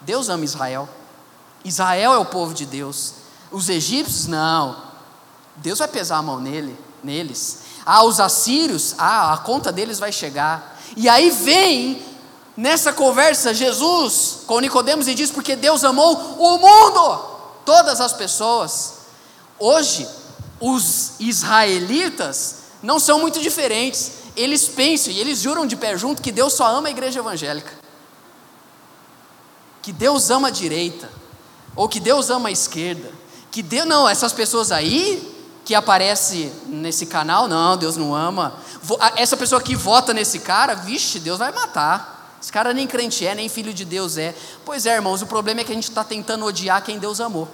[0.00, 0.88] Deus ama Israel.
[1.64, 3.14] Israel é o povo de Deus.
[3.52, 4.90] Os egípcios, não.
[5.56, 7.60] Deus vai pesar a mão nele, neles.
[7.86, 10.76] Ah, os assírios, ah, a conta deles vai chegar.
[10.96, 12.02] E aí vem
[12.56, 17.18] nessa conversa Jesus com Nicodemos e diz porque Deus amou o mundo,
[17.64, 18.99] todas as pessoas.
[19.60, 20.08] Hoje,
[20.58, 24.12] os israelitas não são muito diferentes.
[24.34, 27.72] Eles pensam e eles juram de pé junto que Deus só ama a igreja evangélica.
[29.82, 31.10] Que Deus ama a direita,
[31.76, 33.10] ou que Deus ama a esquerda.
[33.50, 38.54] Que Deus não, essas pessoas aí que aparece nesse canal, não, Deus não ama.
[39.16, 42.38] Essa pessoa que vota nesse cara, vixe, Deus vai matar.
[42.40, 44.34] Esse cara nem crente é, nem filho de Deus é.
[44.64, 47.48] Pois é, irmãos, o problema é que a gente está tentando odiar quem Deus amou.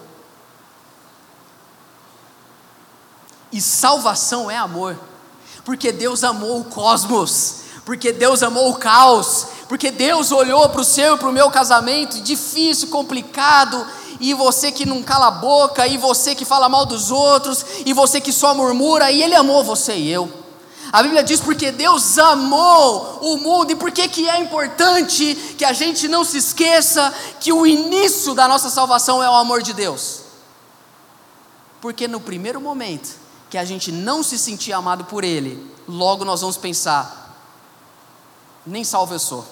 [3.57, 5.01] E salvação é amor,
[5.65, 10.85] porque Deus amou o cosmos, porque Deus amou o caos, porque Deus olhou para o
[10.85, 13.87] seu e para o meu casamento, difícil, complicado,
[14.21, 17.95] e você que não cala a boca, e você que fala mal dos outros, e
[17.95, 20.31] você que só murmura, e Ele amou você e eu.
[20.93, 25.73] A Bíblia diz porque Deus amou o mundo, e por que é importante que a
[25.73, 30.21] gente não se esqueça que o início da nossa salvação é o amor de Deus.
[31.81, 36.41] Porque no primeiro momento que a gente não se sentir amado por Ele, logo nós
[36.41, 37.37] vamos pensar,
[38.67, 39.47] nem salvo eu sou.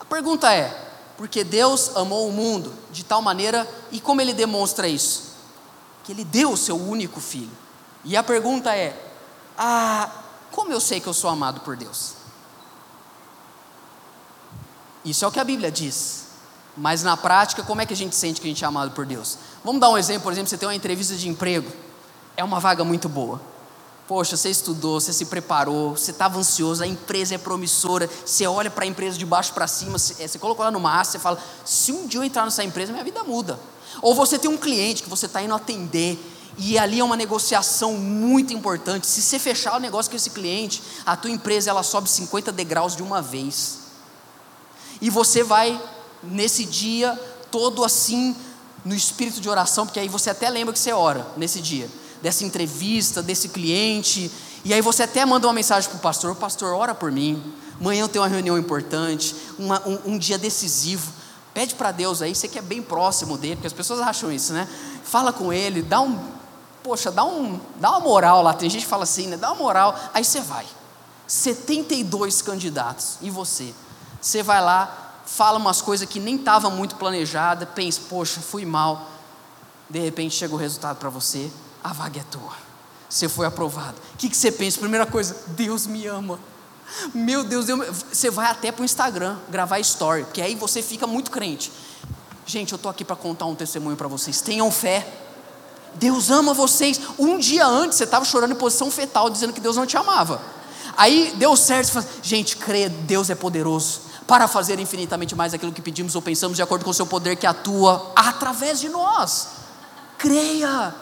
[0.00, 0.86] A pergunta é:
[1.16, 5.34] porque Deus amou o mundo de tal maneira, e como ele demonstra isso?
[6.04, 7.50] Que ele deu o seu único filho.
[8.04, 8.96] E a pergunta é:
[9.56, 10.10] ah,
[10.52, 12.14] como eu sei que eu sou amado por Deus?
[15.04, 16.25] Isso é o que a Bíblia diz.
[16.76, 19.06] Mas na prática, como é que a gente sente que a gente é amado por
[19.06, 19.38] Deus?
[19.64, 21.70] Vamos dar um exemplo, por exemplo, você tem uma entrevista de emprego,
[22.36, 23.40] é uma vaga muito boa.
[24.06, 28.70] Poxa, você estudou, você se preparou, você estava ansioso, a empresa é promissora, você olha
[28.70, 31.42] para a empresa de baixo para cima, você, é, colocou ela no massa, você fala:
[31.64, 33.58] se um dia eu entrar nessa empresa, minha vida muda.
[34.02, 36.18] Ou você tem um cliente que você está indo atender,
[36.58, 39.06] e ali é uma negociação muito importante.
[39.06, 42.94] Se você fechar o negócio com esse cliente, a tua empresa ela sobe 50 degraus
[42.94, 43.78] de uma vez.
[45.00, 45.80] E você vai
[46.30, 47.12] nesse dia
[47.50, 48.34] todo assim
[48.84, 51.88] no espírito de oração, porque aí você até lembra que você ora nesse dia
[52.22, 54.30] dessa entrevista, desse cliente,
[54.64, 57.42] e aí você até manda uma mensagem para o pastor: Pastor, ora por mim.
[57.80, 61.12] Amanhã eu tenho uma reunião importante, uma, um, um dia decisivo.
[61.52, 64.52] Pede para Deus aí, você que é bem próximo dele, porque as pessoas acham isso,
[64.52, 64.66] né?
[65.04, 66.18] Fala com ele, dá um,
[66.82, 68.54] poxa, dá, um, dá uma moral lá.
[68.54, 69.36] Tem gente que fala assim, né?
[69.36, 69.98] Dá uma moral.
[70.12, 70.66] Aí você vai.
[71.26, 73.74] 72 candidatos, e você?
[74.20, 79.10] Você vai lá, fala umas coisas que nem estava muito planejada, pensa, poxa, fui mal.
[79.90, 81.50] De repente chega o resultado para você,
[81.82, 82.54] a vaga é tua.
[83.08, 83.96] Você foi aprovado.
[84.14, 84.78] O que, que você pensa?
[84.78, 86.38] Primeira coisa, Deus me ama.
[87.12, 91.06] Meu Deus, Deus, você vai até para o Instagram gravar story, porque aí você fica
[91.06, 91.72] muito crente.
[92.46, 94.40] Gente, eu estou aqui para contar um testemunho para vocês.
[94.40, 95.06] Tenham fé.
[95.94, 97.00] Deus ama vocês.
[97.18, 100.40] Um dia antes você estava chorando em posição fetal, dizendo que Deus não te amava.
[100.96, 105.80] Aí deu certo, fala, gente, crê, Deus é poderoso para fazer infinitamente mais aquilo que
[105.80, 109.48] pedimos ou pensamos, de acordo com o seu poder que atua através de nós.
[110.18, 110.94] Creia.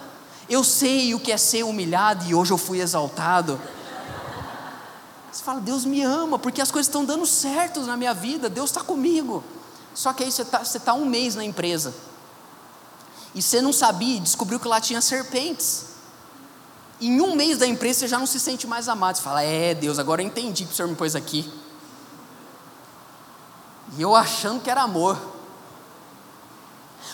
[0.49, 3.59] Eu sei o que é ser humilhado e hoje eu fui exaltado.
[5.33, 8.71] Você fala, Deus me ama, porque as coisas estão dando certo na minha vida, Deus
[8.71, 9.43] está comigo.
[9.95, 11.95] Só que aí você está tá um mês na empresa.
[13.35, 15.94] E você não sabia, descobriu que lá tinha serpentes.
[17.05, 19.17] Em um mês da empresa você já não se sente mais amado.
[19.17, 21.53] Você fala, é Deus, agora eu entendi que o Senhor me pôs aqui.
[23.99, 25.19] E eu achando que era amor.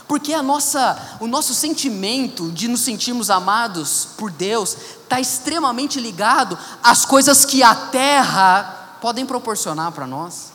[0.06, 6.56] Porque a nossa, o nosso sentimento de nos sentirmos amados por Deus está extremamente ligado
[6.80, 10.52] às coisas que a terra podem proporcionar para nós.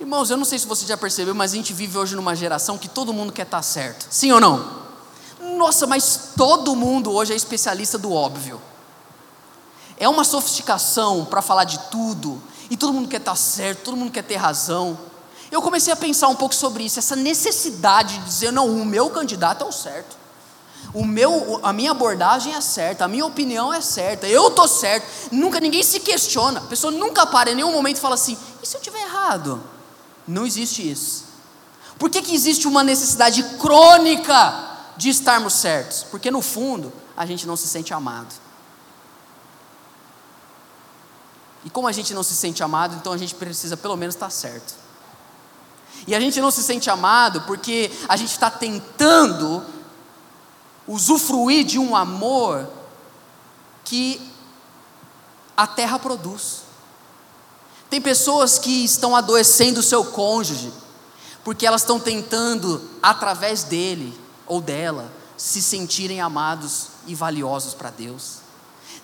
[0.00, 2.76] Irmãos, eu não sei se você já percebeu, mas a gente vive hoje numa geração
[2.76, 4.08] que todo mundo quer estar tá certo.
[4.10, 4.83] Sim ou não?
[5.56, 8.60] Nossa, mas todo mundo hoje é especialista do óbvio.
[9.96, 13.96] É uma sofisticação para falar de tudo, e todo mundo quer estar tá certo, todo
[13.96, 14.98] mundo quer ter razão
[15.54, 19.08] eu comecei a pensar um pouco sobre isso, essa necessidade de dizer, não, o meu
[19.10, 20.16] candidato é o certo.
[20.92, 25.06] O meu, a minha abordagem é certa, a minha opinião é certa, eu estou certo.
[25.30, 28.66] Nunca ninguém se questiona, a pessoa nunca para em nenhum momento e fala assim: e
[28.66, 29.62] se eu estiver errado?
[30.26, 31.24] Não existe isso.
[32.00, 36.04] Por que, que existe uma necessidade crônica de estarmos certos?
[36.10, 38.34] Porque no fundo a gente não se sente amado.
[41.64, 44.30] E como a gente não se sente amado, então a gente precisa pelo menos estar
[44.30, 44.74] certo.
[46.06, 49.64] E a gente não se sente amado porque a gente está tentando
[50.86, 52.68] usufruir de um amor
[53.84, 54.20] que
[55.56, 56.64] a terra produz.
[57.88, 60.72] Tem pessoas que estão adoecendo o seu cônjuge,
[61.42, 68.44] porque elas estão tentando, através dele ou dela, se sentirem amados e valiosos para Deus.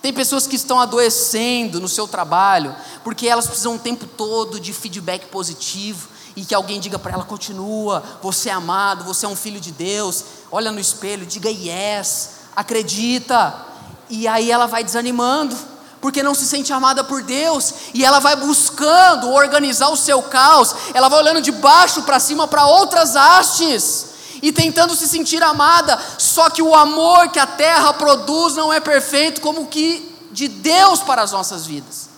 [0.01, 4.73] Tem pessoas que estão adoecendo no seu trabalho, porque elas precisam o tempo todo de
[4.73, 9.35] feedback positivo e que alguém diga para ela: continua, você é amado, você é um
[9.35, 10.23] filho de Deus.
[10.51, 13.67] Olha no espelho, diga yes, acredita.
[14.09, 15.55] E aí ela vai desanimando,
[16.01, 20.75] porque não se sente amada por Deus, e ela vai buscando organizar o seu caos,
[20.93, 24.10] ela vai olhando de baixo para cima para outras hastes
[24.41, 28.79] e tentando se sentir amada, só que o amor que a terra produz não é
[28.79, 32.09] perfeito como o que de Deus para as nossas vidas.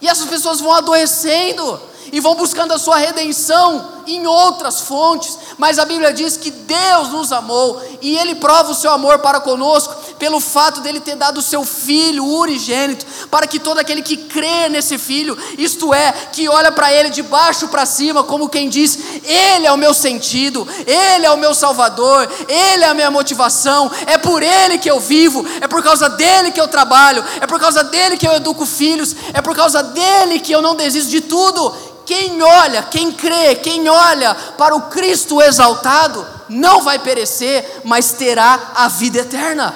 [0.00, 5.78] E essas pessoas vão adoecendo e vão buscando a sua redenção em outras fontes, mas
[5.78, 9.94] a Bíblia diz que Deus nos amou e Ele prova o seu amor para conosco
[10.22, 14.68] pelo fato dele ter dado o seu filho unigênito, para que todo aquele que crê
[14.68, 18.96] nesse filho, isto é, que olha para ele de baixo para cima, como quem diz:
[19.24, 23.90] Ele é o meu sentido, Ele é o meu salvador, Ele é a minha motivação,
[24.06, 27.58] é por Ele que eu vivo, é por causa dele que eu trabalho, é por
[27.58, 31.20] causa dele que eu educo filhos, é por causa dele que eu não desisto de
[31.22, 31.91] tudo.
[32.04, 38.72] Quem olha, quem crê, quem olha para o Cristo exaltado, não vai perecer, mas terá
[38.74, 39.74] a vida eterna.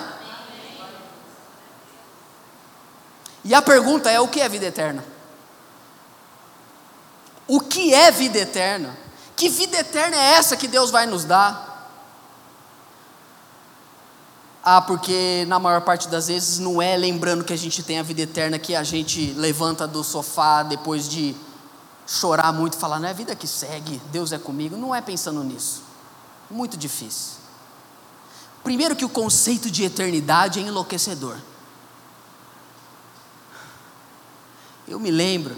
[3.44, 5.04] E a pergunta é: o que é vida eterna?
[7.46, 8.96] O que é vida eterna?
[9.36, 11.66] Que vida eterna é essa que Deus vai nos dar?
[14.64, 18.02] Ah, porque na maior parte das vezes não é lembrando que a gente tem a
[18.02, 21.36] vida eterna que a gente levanta do sofá depois de
[22.06, 24.76] chorar muito falar, não é a vida que segue, Deus é comigo.
[24.76, 25.82] Não é pensando nisso.
[26.50, 27.38] Muito difícil.
[28.62, 31.36] Primeiro, que o conceito de eternidade é enlouquecedor.
[34.86, 35.56] Eu me lembro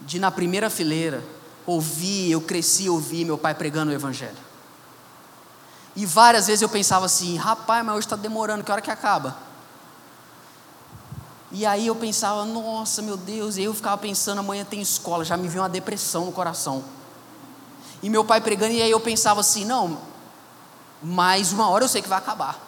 [0.00, 1.24] de na primeira fileira
[1.64, 4.36] ouvir, eu cresci ouvir meu pai pregando o evangelho.
[5.94, 9.36] E várias vezes eu pensava assim, rapaz, mas hoje está demorando, que hora que acaba?
[11.52, 15.36] E aí eu pensava, nossa, meu Deus, e eu ficava pensando, amanhã tem escola, já
[15.36, 16.82] me veio uma depressão no coração.
[18.02, 19.98] E meu pai pregando, e aí eu pensava assim, não,
[21.02, 22.58] mais uma hora eu sei que vai acabar.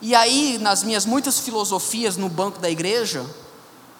[0.00, 3.26] E aí, nas minhas muitas filosofias no banco da igreja,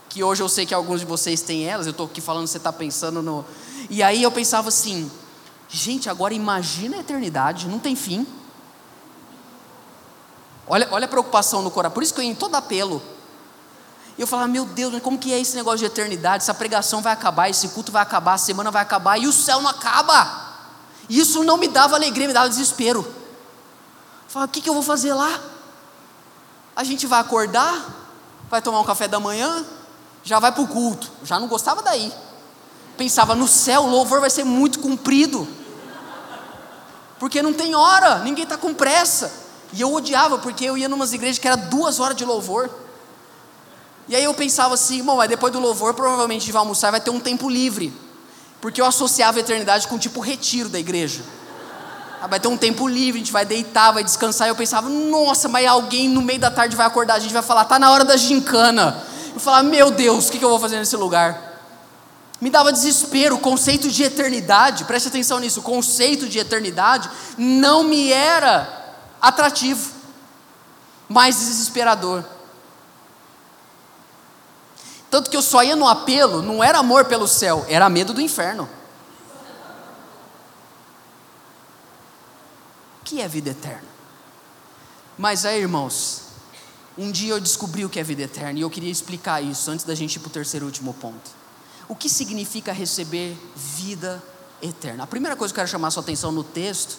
[0.08, 2.56] que hoje eu sei que alguns de vocês têm elas, eu estou aqui falando, você
[2.56, 3.44] está pensando no.
[3.90, 5.10] E aí eu pensava assim,
[5.68, 8.26] gente, agora imagina a eternidade, não tem fim.
[10.66, 13.02] Olha, olha a preocupação no coração, por isso que eu ia em todo apelo.
[14.20, 16.42] E eu falava, meu Deus, como que é esse negócio de eternidade?
[16.42, 19.62] Essa pregação vai acabar, esse culto vai acabar, a semana vai acabar e o céu
[19.62, 20.58] não acaba.
[21.08, 23.00] Isso não me dava alegria, me dava desespero.
[23.00, 25.40] Eu falava, o que, que eu vou fazer lá?
[26.76, 27.82] A gente vai acordar,
[28.50, 29.64] vai tomar um café da manhã,
[30.22, 31.10] já vai para o culto.
[31.24, 32.12] Já não gostava daí.
[32.98, 35.48] Pensava, no céu o louvor vai ser muito comprido.
[37.18, 39.32] Porque não tem hora, ninguém está com pressa.
[39.72, 42.89] E eu odiava, porque eu ia em umas igrejas que era duas horas de louvor.
[44.08, 47.10] E aí eu pensava assim, bom, mas depois do louvor provavelmente vai almoçar vai ter
[47.10, 47.92] um tempo livre.
[48.60, 51.22] Porque eu associava a eternidade com tipo retiro da igreja.
[52.20, 54.46] Ah, vai ter um tempo livre, a gente vai deitar, vai descansar.
[54.46, 57.42] E eu pensava, nossa, mas alguém no meio da tarde vai acordar, a gente vai
[57.42, 59.02] falar, tá na hora da gincana.
[59.32, 61.50] Eu falava, meu Deus, o que eu vou fazer nesse lugar?
[62.40, 67.84] Me dava desespero, o conceito de eternidade, preste atenção nisso, o conceito de eternidade não
[67.84, 69.90] me era atrativo,
[71.08, 72.24] mais desesperador.
[75.10, 78.20] Tanto que eu só ia no apelo, não era amor pelo céu, era medo do
[78.20, 78.68] inferno.
[83.00, 83.88] O que é vida eterna?
[85.18, 86.22] Mas aí, irmãos,
[86.96, 89.84] um dia eu descobri o que é vida eterna e eu queria explicar isso antes
[89.84, 91.30] da gente ir para o terceiro e último ponto.
[91.88, 94.22] O que significa receber vida
[94.62, 95.02] eterna?
[95.02, 96.98] A primeira coisa que eu quero chamar a sua atenção no texto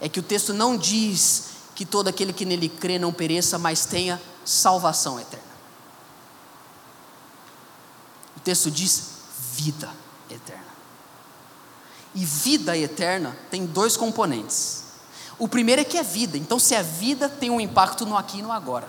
[0.00, 3.84] é que o texto não diz que todo aquele que nele crê não pereça, mas
[3.84, 5.47] tenha salvação eterna.
[8.38, 9.02] O texto diz
[9.52, 9.90] vida
[10.30, 10.62] eterna.
[12.14, 14.84] E vida eterna tem dois componentes.
[15.40, 18.38] O primeiro é que é vida, então se é vida, tem um impacto no aqui
[18.38, 18.88] e no agora.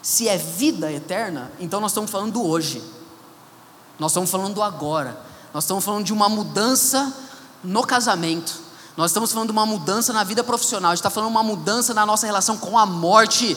[0.00, 2.82] Se é vida eterna, então nós estamos falando do hoje.
[3.98, 5.20] Nós estamos falando do agora.
[5.52, 7.14] Nós estamos falando de uma mudança
[7.62, 8.58] no casamento.
[8.96, 10.92] Nós estamos falando de uma mudança na vida profissional.
[10.92, 13.54] A gente está falando de uma mudança na nossa relação com a morte.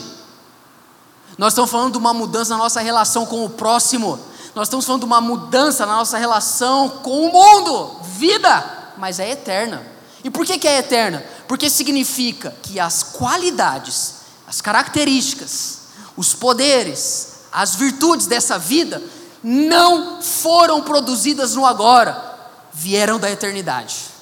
[1.36, 4.18] Nós estamos falando de uma mudança na nossa relação com o próximo.
[4.54, 7.96] Nós estamos falando de uma mudança na nossa relação com o mundo.
[8.04, 9.82] Vida, mas é eterna.
[10.22, 11.24] E por que, que é eterna?
[11.48, 14.14] Porque significa que as qualidades,
[14.46, 15.78] as características,
[16.16, 19.02] os poderes, as virtudes dessa vida
[19.42, 22.34] não foram produzidas no agora,
[22.72, 24.13] vieram da eternidade.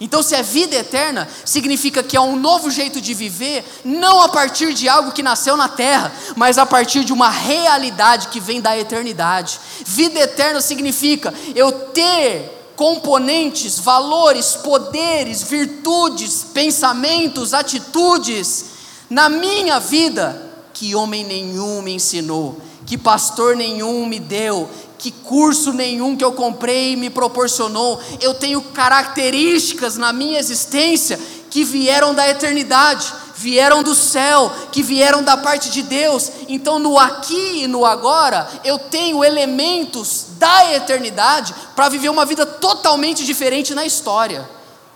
[0.00, 4.28] Então, se é vida eterna, significa que é um novo jeito de viver, não a
[4.28, 8.60] partir de algo que nasceu na terra, mas a partir de uma realidade que vem
[8.60, 9.60] da eternidade.
[9.84, 18.64] Vida eterna significa eu ter componentes, valores, poderes, virtudes, pensamentos, atitudes
[19.08, 24.68] na minha vida que homem nenhum me ensinou, que pastor nenhum me deu,
[25.02, 28.00] que curso nenhum que eu comprei me proporcionou.
[28.20, 31.18] Eu tenho características na minha existência
[31.50, 36.30] que vieram da eternidade, vieram do céu, que vieram da parte de Deus.
[36.46, 42.46] Então, no aqui e no agora, eu tenho elementos da eternidade para viver uma vida
[42.46, 44.48] totalmente diferente na história.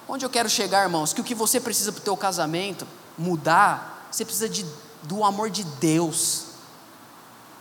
[0.08, 1.12] Onde eu quero chegar, irmãos?
[1.12, 2.86] Que o que você precisa para o teu casamento
[3.18, 4.64] mudar, você precisa de,
[5.02, 6.45] do amor de Deus.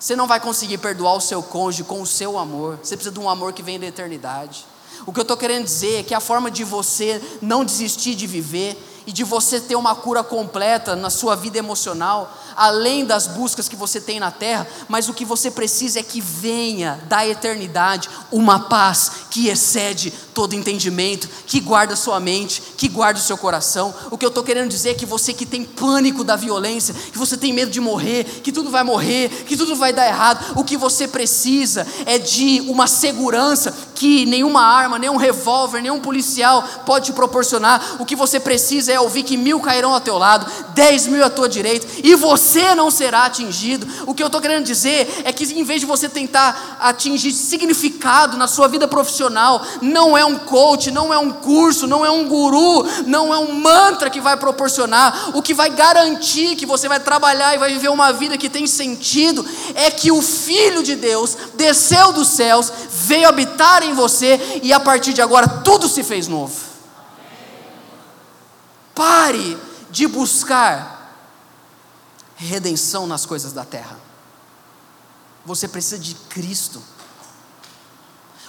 [0.05, 2.77] Você não vai conseguir perdoar o seu cônjuge com o seu amor.
[2.83, 4.63] Você precisa de um amor que vem da eternidade.
[5.03, 8.27] O que eu estou querendo dizer é que a forma de você não desistir de
[8.27, 8.77] viver
[9.07, 13.75] e de você ter uma cura completa na sua vida emocional, além das buscas que
[13.75, 18.59] você tem na terra, mas o que você precisa é que venha da eternidade uma
[18.59, 23.95] paz que excede todo entendimento, que guarda sua mente, que guarda o seu coração.
[24.11, 27.17] O que eu estou querendo dizer é que você que tem pânico da violência, que
[27.17, 30.63] você tem medo de morrer, que tudo vai morrer, que tudo vai dar errado, o
[30.63, 37.05] que você precisa é de uma segurança que nenhuma arma, nenhum revólver, nenhum policial pode
[37.05, 37.95] te proporcionar.
[37.97, 41.29] O que você precisa é ouvir que mil cairão ao teu lado, dez mil à
[41.29, 43.87] tua direita, e você não será atingido.
[44.05, 48.35] O que eu estou querendo dizer é que em vez de você tentar atingir significado
[48.35, 52.27] na sua vida profissional, não é um coach, não é um curso, não é um
[52.27, 55.35] guru, não é um mantra que vai proporcionar.
[55.35, 58.67] O que vai garantir que você vai trabalhar e vai viver uma vida que tem
[58.67, 59.45] sentido
[59.75, 64.79] é que o Filho de Deus desceu dos céus, veio habitar em você e a
[64.79, 66.55] partir de agora tudo se fez novo.
[68.93, 69.57] Pare
[69.89, 70.95] de buscar
[72.35, 73.99] redenção nas coisas da terra.
[75.45, 76.81] Você precisa de Cristo.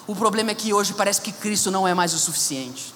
[0.06, 2.94] O problema é que hoje parece que Cristo não é mais o suficiente.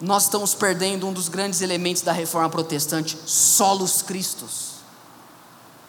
[0.00, 4.76] Nós estamos perdendo um dos grandes elementos da reforma protestante, solos Cristos.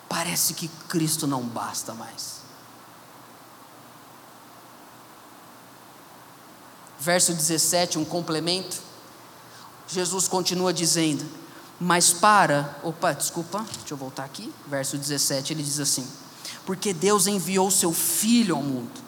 [0.07, 2.37] Parece que Cristo não basta mais.
[6.99, 8.77] Verso 17, um complemento.
[9.87, 11.25] Jesus continua dizendo:
[11.79, 14.51] Mas para, opa, desculpa, deixa eu voltar aqui.
[14.65, 16.07] Verso 17, ele diz assim:
[16.65, 18.99] Porque Deus enviou seu Filho ao mundo,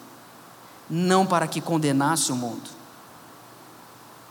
[0.88, 2.70] não para que condenasse o mundo,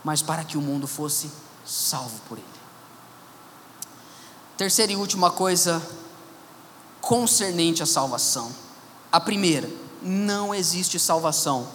[0.02, 1.30] mas para que o mundo fosse
[1.66, 2.46] salvo por ele.
[4.56, 5.82] Terceira e última coisa
[7.00, 8.50] concernente à salvação.
[9.12, 9.68] A primeira,
[10.02, 11.68] não existe salvação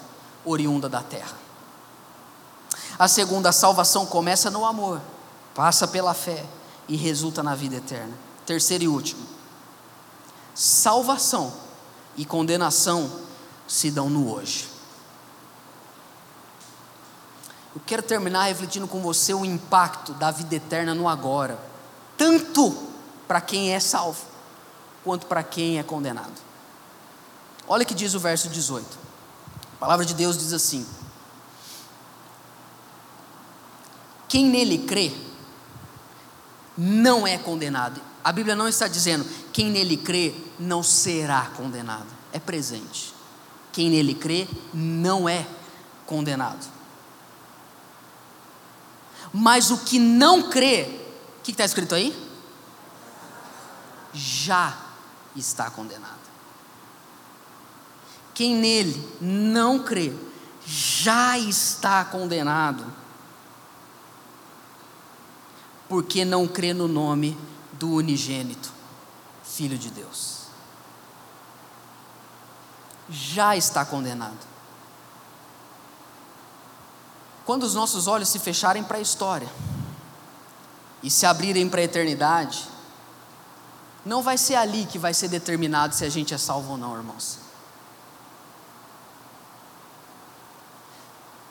[0.43, 1.37] oriunda da terra.
[2.97, 5.01] A segunda, a salvação começa no amor,
[5.53, 6.45] passa pela fé
[6.87, 8.13] e resulta na vida eterna.
[8.45, 9.25] Terceiro e último,
[10.53, 11.51] salvação
[12.15, 13.09] e condenação
[13.67, 14.69] se dão no hoje.
[17.75, 21.59] Eu quero terminar refletindo com você o impacto da vida eterna no agora,
[22.17, 22.75] tanto
[23.27, 24.21] para quem é salvo
[25.03, 26.33] quanto para quem é condenado.
[27.67, 28.85] Olha o que diz o verso 18.
[29.73, 30.85] A palavra de Deus diz assim:
[34.27, 35.11] Quem nele crê
[36.77, 38.01] não é condenado.
[38.23, 42.07] A Bíblia não está dizendo quem nele crê não será condenado.
[42.33, 43.13] É presente.
[43.71, 45.45] Quem nele crê não é
[46.05, 46.65] condenado.
[49.33, 50.83] Mas o que não crê,
[51.39, 52.15] o que está escrito aí?
[54.13, 54.77] Já
[55.35, 56.25] está condenado.
[58.33, 60.13] Quem nele não crê,
[60.65, 62.85] já está condenado,
[65.87, 67.37] porque não crê no nome
[67.73, 68.71] do unigênito,
[69.43, 70.45] Filho de Deus.
[73.09, 74.55] Já está condenado.
[77.45, 79.47] Quando os nossos olhos se fecharem para a história
[81.03, 82.67] e se abrirem para a eternidade,
[84.03, 86.95] não vai ser ali que vai ser determinado se a gente é salvo ou não,
[86.95, 87.39] irmãos.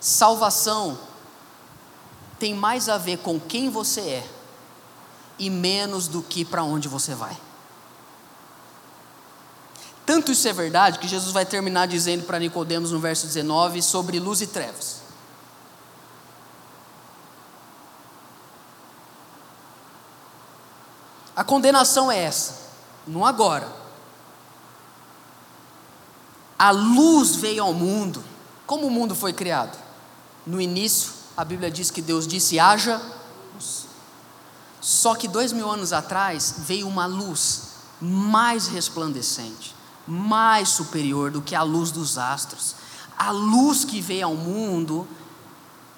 [0.01, 0.99] Salvação
[2.39, 4.29] tem mais a ver com quem você é
[5.39, 7.37] e menos do que para onde você vai.
[10.07, 14.21] Tanto isso é verdade que Jesus vai terminar dizendo para Nicodemos no verso 19 sobre
[14.21, 15.03] luz e trevas.
[21.35, 22.55] A condenação é essa,
[23.07, 23.67] não agora.
[26.59, 28.23] A luz veio ao mundo.
[28.67, 29.77] Como o mundo foi criado?
[30.47, 33.01] No início, a Bíblia diz que Deus disse: haja
[33.55, 33.87] luz.
[34.81, 39.75] Só que dois mil anos atrás veio uma luz mais resplandecente,
[40.07, 42.77] mais superior do que a luz dos astros.
[43.17, 45.07] A luz que veio ao mundo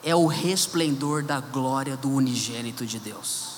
[0.03, 3.57] é o resplendor da glória do unigênito de Deus.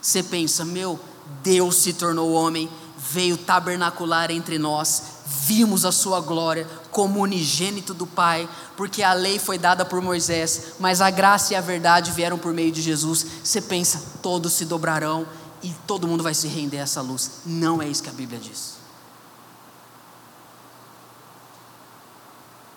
[0.00, 1.00] Você pensa, meu,
[1.42, 8.06] Deus se tornou homem, veio tabernacular entre nós, vimos a sua glória como unigênito do
[8.06, 12.38] Pai, porque a lei foi dada por Moisés, mas a graça e a verdade vieram
[12.38, 13.26] por meio de Jesus.
[13.42, 15.26] Você pensa, todos se dobrarão
[15.60, 17.40] e todo mundo vai se render a essa luz.
[17.44, 18.74] Não é isso que a Bíblia diz.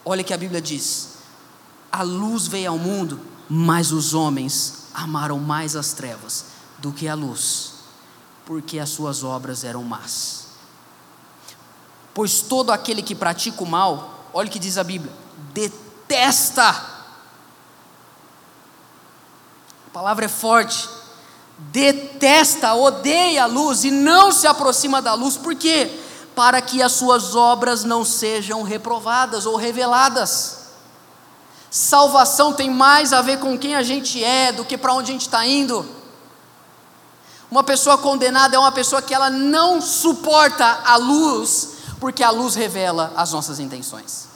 [0.03, 1.09] Olha que a Bíblia diz:
[1.91, 6.45] a luz veio ao mundo, mas os homens amaram mais as trevas
[6.79, 7.73] do que a luz,
[8.47, 10.46] porque as suas obras eram más.
[12.17, 15.13] Pois todo aquele que pratica o mal, olha o que diz a Bíblia,
[15.53, 16.67] detesta.
[16.67, 16.79] A
[19.93, 20.89] palavra é forte.
[21.59, 25.91] Detesta, odeia a luz e não se aproxima da luz, por quê?
[26.35, 30.71] Para que as suas obras não sejam reprovadas ou reveladas.
[31.69, 35.13] Salvação tem mais a ver com quem a gente é do que para onde a
[35.13, 35.87] gente está indo.
[37.51, 42.55] Uma pessoa condenada é uma pessoa que ela não suporta a luz, porque a luz
[42.55, 44.27] revela as nossas intenções.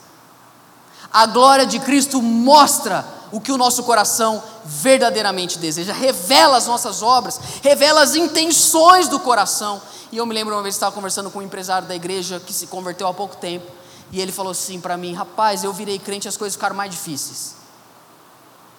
[1.12, 7.02] A glória de Cristo mostra o que o nosso coração verdadeiramente deseja, revela as nossas
[7.02, 9.82] obras, revela as intenções do coração.
[10.12, 12.54] E eu me lembro uma vez que estava conversando com um empresário da igreja que
[12.54, 13.66] se converteu há pouco tempo,
[14.12, 16.92] e ele falou assim para mim: Rapaz, eu virei crente e as coisas ficaram mais
[16.92, 17.56] difíceis.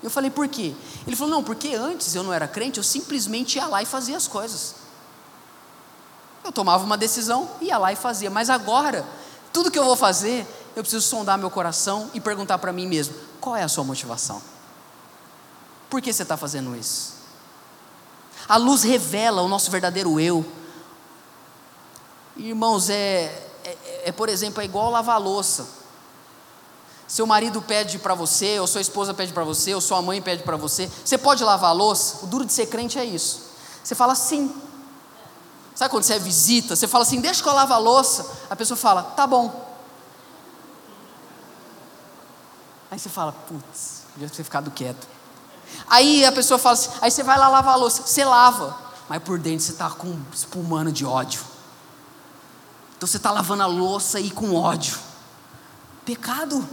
[0.03, 0.75] Eu falei: Por quê?
[1.07, 4.17] Ele falou: Não, porque antes eu não era crente, eu simplesmente ia lá e fazia
[4.17, 4.82] as coisas.
[6.45, 9.07] Eu tomava uma decisão, ia lá e fazia, mas agora,
[9.53, 13.15] tudo que eu vou fazer, eu preciso sondar meu coração e perguntar para mim mesmo:
[13.41, 14.43] qual é a sua motivação?
[15.89, 17.13] Por que você está fazendo isso?
[18.49, 20.45] A luz revela o nosso verdadeiro eu.
[22.37, 23.25] Irmãos, é,
[23.65, 25.67] é, é, por exemplo, é igual lavar louça.
[27.07, 30.43] Seu marido pede para você, ou sua esposa pede para você, ou sua mãe pede
[30.43, 32.25] para você, você pode lavar a louça?
[32.25, 33.43] O duro de ser crente é isso.
[33.85, 34.51] Você fala sim.
[35.75, 38.31] Sabe quando você é visita, você fala assim, deixa que eu lave a louça.
[38.51, 39.73] A pessoa fala, tá bom.
[42.91, 45.09] Aí você fala, putz, podia ter ficado quieto.
[45.89, 48.77] Aí a pessoa fala assim, aí você vai lá lavar a louça, você lava,
[49.09, 51.41] mas por dentro você está com espumando de ódio.
[52.97, 54.99] Então você está lavando a louça e com ódio.
[56.05, 56.69] Pecado.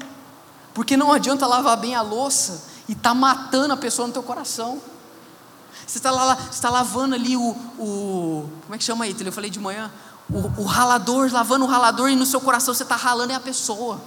[0.74, 4.82] Porque não adianta lavar bem a louça e tá matando a pessoa no teu coração.
[5.86, 7.50] Você está lá, está lavando ali o,
[7.80, 9.16] o, Como é que chama aí?
[9.20, 9.92] Eu falei de manhã.
[10.30, 13.40] O, o ralador, lavando o ralador e no seu coração você está ralando é a
[13.40, 14.00] pessoa.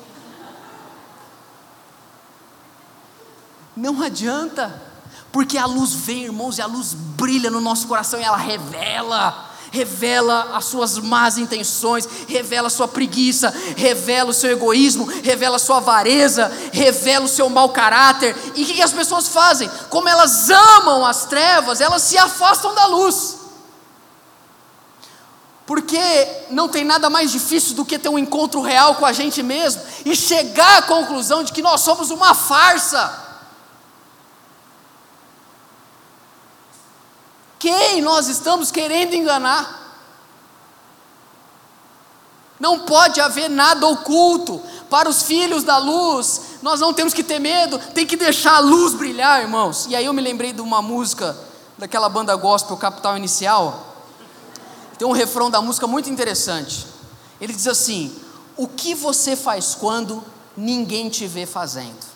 [3.75, 4.83] Não adianta,
[5.33, 9.52] porque a luz vem, irmãos, e a luz brilha no nosso coração e ela revela
[9.73, 15.59] revela as suas más intenções, revela a sua preguiça, revela o seu egoísmo, revela a
[15.59, 18.37] sua avareza, revela o seu mau caráter.
[18.55, 19.71] E o que, as pessoas fazem?
[19.89, 23.39] Como elas amam as trevas, elas se afastam da luz.
[25.65, 25.99] Porque
[26.51, 29.81] não tem nada mais difícil do que ter um encontro real com a gente mesmo
[30.05, 33.22] e chegar à conclusão de que nós somos uma farsa.
[37.63, 40.03] Quem nós estamos querendo enganar?
[42.59, 44.61] Não pode haver nada oculto.
[44.91, 48.59] Para os filhos da luz, nós não temos que ter medo, tem que deixar a
[48.59, 49.87] luz brilhar, irmãos.
[49.89, 51.39] E aí eu me lembrei de uma música
[51.79, 53.95] daquela banda gospel Capital Inicial.
[54.99, 56.85] Tem um refrão da música muito interessante.
[57.41, 58.13] Ele diz assim:
[58.57, 60.21] O que você faz quando
[60.57, 62.12] ninguém te vê fazendo?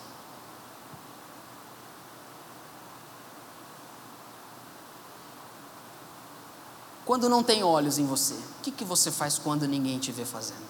[7.07, 10.25] Quando não tem olhos em você, o que, que você faz quando ninguém te vê
[10.25, 10.67] fazendo?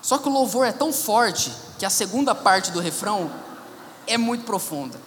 [0.00, 3.28] Só que o louvor é tão forte que a segunda parte do refrão
[4.06, 5.00] é muito profunda.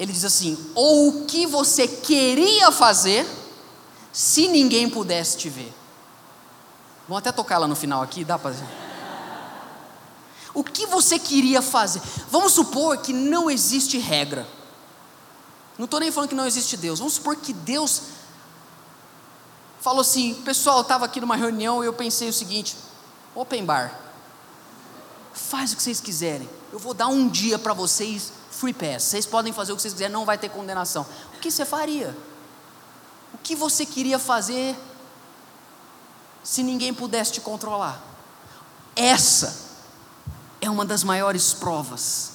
[0.00, 3.24] Ele diz assim: ou o que você queria fazer
[4.12, 5.72] se ninguém pudesse te ver.
[7.06, 8.52] Vamos até tocar lá no final aqui, dá para.
[10.52, 12.02] O que você queria fazer?
[12.28, 14.44] Vamos supor que não existe regra.
[15.78, 16.98] Não estou nem falando que não existe Deus.
[16.98, 18.02] Vamos supor que Deus
[19.80, 22.76] falou assim: pessoal, eu estava aqui numa reunião e eu pensei o seguinte:
[23.34, 23.98] open bar.
[25.32, 26.48] Faz o que vocês quiserem.
[26.72, 29.04] Eu vou dar um dia para vocês, free pass.
[29.04, 31.06] Vocês podem fazer o que vocês quiserem, não vai ter condenação.
[31.34, 32.16] O que você faria?
[33.32, 34.76] O que você queria fazer
[36.44, 38.00] se ninguém pudesse te controlar?
[38.94, 39.56] Essa
[40.60, 42.32] é uma das maiores provas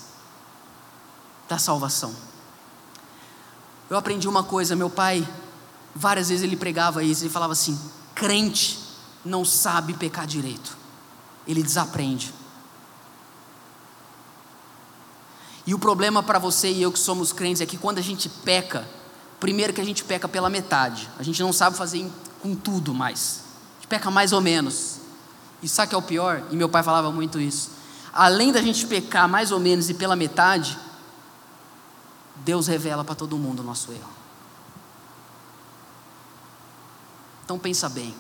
[1.48, 2.14] da salvação.
[3.90, 5.28] Eu aprendi uma coisa, meu pai,
[5.96, 7.80] várias vezes ele pregava isso, ele falava assim:
[8.14, 8.80] crente
[9.24, 10.78] não sabe pecar direito,
[11.48, 12.34] ele desaprende.
[15.66, 18.30] E o problema para você e eu que somos crentes é que quando a gente
[18.30, 18.88] peca,
[19.40, 22.10] primeiro que a gente peca pela metade, a gente não sabe fazer
[22.42, 23.42] com tudo mais,
[23.74, 24.98] a gente peca mais ou menos.
[25.62, 26.44] E sabe o que é o pior?
[26.52, 27.72] E meu pai falava muito isso.
[28.14, 30.78] Além da gente pecar mais ou menos e pela metade,
[32.44, 34.10] Deus revela para todo mundo o nosso erro.
[37.44, 38.14] Então pensa bem.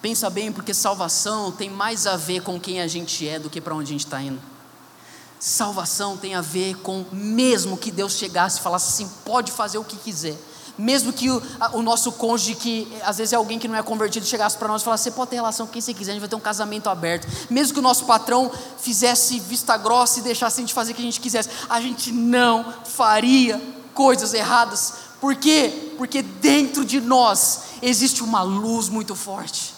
[0.00, 3.60] Pensa bem, porque salvação tem mais a ver com quem a gente é do que
[3.60, 4.40] para onde a gente está indo.
[5.40, 9.84] Salvação tem a ver com, mesmo que Deus chegasse e falasse assim: pode fazer o
[9.84, 10.36] que quiser.
[10.78, 14.24] Mesmo que o, o nosso cônjuge, que às vezes é alguém que não é convertido,
[14.24, 16.20] chegasse para nós e falasse: você pode ter relação com quem você quiser, a gente
[16.20, 17.26] vai ter um casamento aberto.
[17.50, 21.02] Mesmo que o nosso patrão fizesse vista grossa e deixasse a gente fazer o que
[21.02, 23.60] a gente quisesse, a gente não faria
[23.92, 24.94] coisas erradas.
[25.20, 25.94] Por quê?
[25.98, 29.77] Porque dentro de nós existe uma luz muito forte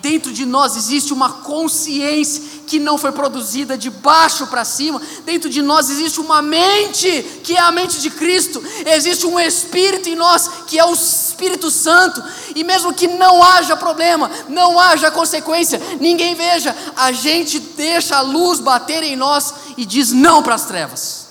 [0.00, 5.02] Dentro de nós existe uma consciência que não foi produzida de baixo para cima.
[5.24, 8.62] Dentro de nós existe uma mente, que é a mente de Cristo.
[8.86, 12.22] Existe um Espírito em nós, que é o Espírito Santo.
[12.54, 18.20] E mesmo que não haja problema, não haja consequência, ninguém veja, a gente deixa a
[18.20, 21.28] luz bater em nós e diz não para as trevas.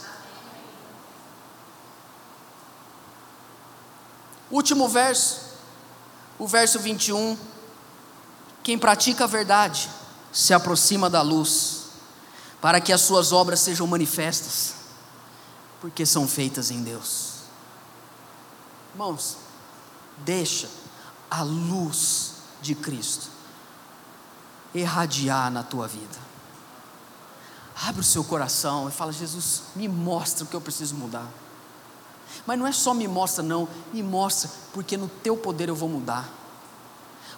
[4.52, 5.42] Último verso,
[6.38, 7.38] o verso 21
[8.68, 9.90] quem pratica a verdade
[10.30, 11.84] se aproxima da luz,
[12.60, 14.74] para que as suas obras sejam manifestas,
[15.80, 17.36] porque são feitas em Deus.
[18.92, 19.38] Irmãos,
[20.18, 20.70] deixa
[21.32, 23.30] a luz de Cristo
[24.76, 26.20] irradiar na tua vida.
[27.86, 31.32] Abre o seu coração e fala: Jesus, me mostra o que eu preciso mudar.
[32.46, 35.88] Mas não é só me mostra, não, me mostra, porque no teu poder eu vou
[35.88, 36.30] mudar.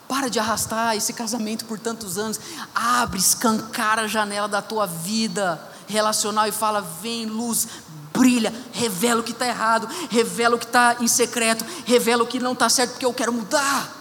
[0.10, 2.40] Para de arrastar esse casamento por tantos anos.
[2.74, 7.68] Abre, escancara a janela da tua vida relacional e fala: vem luz,
[8.12, 12.40] brilha, revela o que está errado, revela o que está em secreto, revela o que
[12.40, 13.98] não está certo, porque eu quero mudar.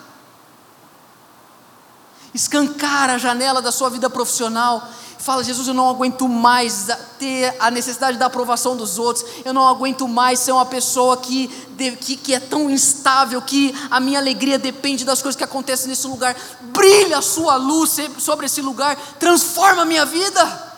[2.33, 4.89] Escancara a janela da sua vida profissional
[5.19, 6.87] fala: Jesus, eu não aguento mais
[7.19, 11.49] ter a necessidade da aprovação dos outros, eu não aguento mais ser uma pessoa que,
[12.01, 16.07] que, que é tão instável que a minha alegria depende das coisas que acontecem nesse
[16.07, 16.37] lugar.
[16.61, 20.73] Brilha a sua luz sobre esse lugar, transforma a minha vida,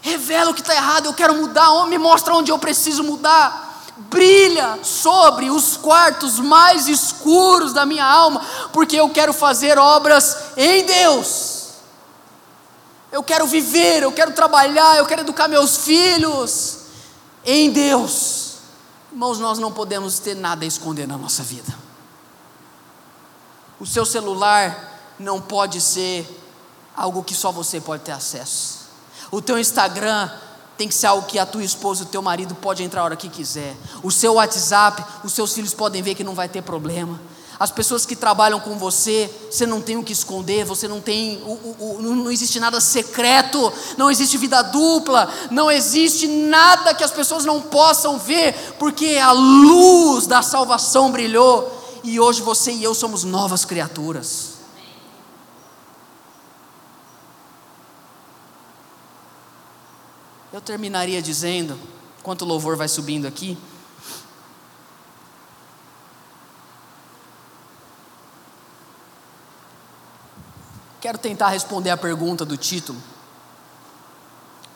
[0.00, 3.64] revela o que está errado, eu quero mudar, me mostra onde eu preciso mudar.
[3.98, 10.84] Brilha sobre os quartos mais escuros da minha alma, porque eu quero fazer obras em
[10.84, 11.55] Deus
[13.12, 16.78] eu quero viver, eu quero trabalhar, eu quero educar meus filhos
[17.44, 18.56] em Deus.
[19.12, 21.72] Irmãos, nós não podemos ter nada a esconder na nossa vida.
[23.78, 26.26] O seu celular não pode ser
[26.96, 28.86] algo que só você pode ter acesso.
[29.30, 30.30] O teu Instagram
[30.76, 33.16] tem que ser algo que a tua esposa, o teu marido pode entrar a hora
[33.16, 33.74] que quiser.
[34.02, 37.18] O seu WhatsApp, os seus filhos podem ver que não vai ter problema.
[37.58, 41.42] As pessoas que trabalham com você, você não tem o que esconder, você não tem,
[41.42, 47.02] o, o, o, não existe nada secreto, não existe vida dupla, não existe nada que
[47.02, 52.84] as pessoas não possam ver, porque a luz da salvação brilhou e hoje você e
[52.84, 54.56] eu somos novas criaturas.
[60.52, 61.78] Eu terminaria dizendo,
[62.18, 63.58] enquanto o louvor vai subindo aqui,
[71.06, 73.00] Quero tentar responder a pergunta do título.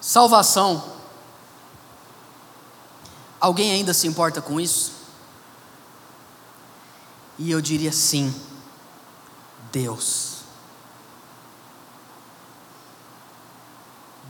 [0.01, 0.81] Salvação.
[3.41, 4.93] Alguém ainda se importa com isso?
[7.37, 8.33] E eu diria sim.
[9.72, 10.43] Deus.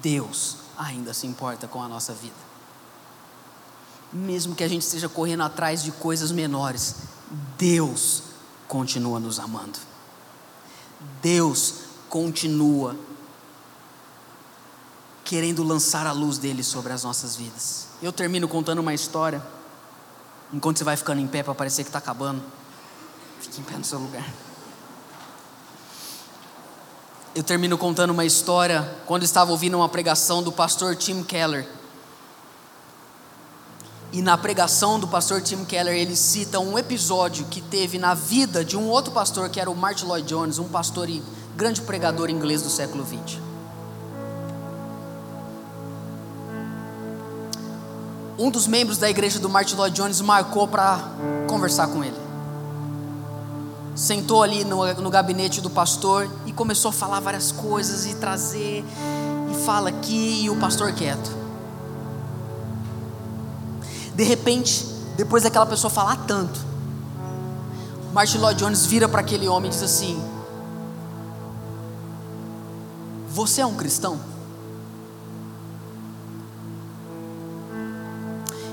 [0.00, 2.32] Deus ainda se importa com a nossa vida.
[4.10, 6.96] Mesmo que a gente esteja correndo atrás de coisas menores,
[7.58, 8.22] Deus
[8.66, 9.78] continua nos amando.
[11.20, 12.96] Deus continua
[15.24, 17.86] querendo lançar a luz dele sobre as nossas vidas.
[18.02, 19.40] Eu termino contando uma história,
[20.52, 22.42] enquanto você vai ficando em pé para parecer que está acabando.
[23.40, 24.28] Fique em pé no seu lugar.
[27.32, 31.66] Eu termino contando uma história quando estava ouvindo uma pregação do pastor Tim Keller.
[34.12, 38.64] E na pregação do pastor Tim Keller, ele cita um episódio que teve na vida
[38.64, 41.22] de um outro pastor, que era o Martin Lloyd Jones, um pastor e
[41.56, 43.38] grande pregador inglês do século XX.
[48.38, 50.98] Um dos membros da igreja do Martin Lloyd Jones marcou para
[51.46, 52.16] conversar com ele.
[53.94, 58.82] Sentou ali no, no gabinete do pastor e começou a falar várias coisas e trazer,
[59.50, 61.30] e fala aqui, e o pastor quieto.
[64.14, 64.86] De repente,
[65.18, 66.58] depois daquela pessoa falar tanto,
[68.14, 70.18] Martin Lloyd Jones vira para aquele homem e diz assim:
[73.40, 74.20] Você é um cristão?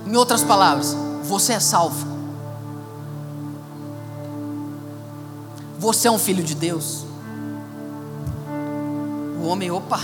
[0.05, 0.93] Em outras palavras,
[1.23, 2.05] você é salvo.
[5.79, 7.05] Você é um filho de Deus.
[9.41, 10.01] O homem, opa.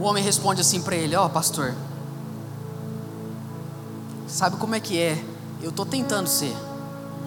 [0.00, 1.72] O homem responde assim para ele: Ó, oh, pastor,
[4.26, 5.24] sabe como é que é?
[5.62, 6.56] Eu estou tentando ser.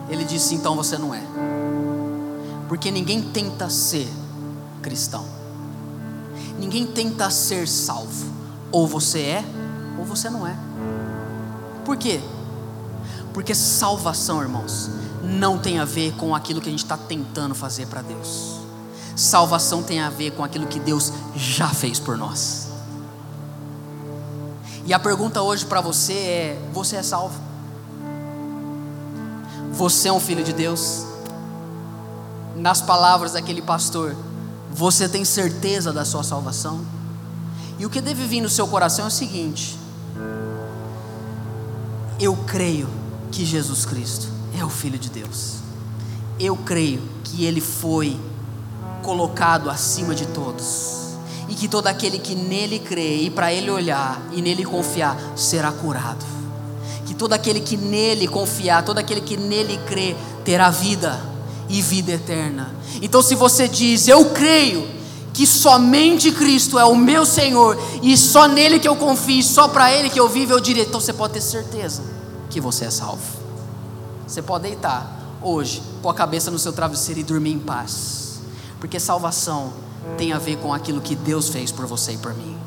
[0.09, 1.48] Ele disse: Então você não é.
[2.69, 4.07] Porque ninguém tenta ser
[4.83, 5.25] cristão.
[6.59, 8.27] Ninguém tenta ser salvo.
[8.71, 9.45] Ou você é,
[9.97, 10.55] ou você não é.
[11.83, 12.21] Por quê?
[13.33, 14.91] Porque salvação, irmãos,
[15.23, 18.59] não tem a ver com aquilo que a gente está tentando fazer para Deus.
[19.15, 22.67] Salvação tem a ver com aquilo que Deus já fez por nós.
[24.85, 27.39] E a pergunta hoje para você é: você é salvo?
[29.71, 31.08] Você é um filho de Deus?
[32.59, 34.15] Nas palavras daquele pastor,
[34.69, 36.81] você tem certeza da sua salvação?
[37.79, 39.79] E o que deve vir no seu coração é o seguinte:
[42.19, 42.89] eu creio
[43.31, 44.27] que Jesus Cristo
[44.59, 45.55] é o Filho de Deus.
[46.37, 48.19] Eu creio que Ele foi
[49.01, 51.15] colocado acima de todos.
[51.47, 55.71] E que todo aquele que nele crê e para ele olhar e nele confiar será
[55.71, 56.23] curado.
[57.07, 61.28] Que todo aquele que nele confiar, todo aquele que nele crê terá vida
[61.69, 62.73] e vida eterna.
[63.01, 64.87] Então, se você diz, eu creio
[65.33, 69.93] que somente Cristo é o meu Senhor e só nele que eu confio, só para
[69.93, 72.01] ele que eu vivo, eu diria, então você pode ter certeza
[72.49, 73.21] que você é salvo.
[74.27, 78.39] Você pode deitar hoje, pôr a cabeça no seu travesseiro e dormir em paz.
[78.79, 79.71] Porque salvação
[80.17, 82.57] tem a ver com aquilo que Deus fez por você e por mim.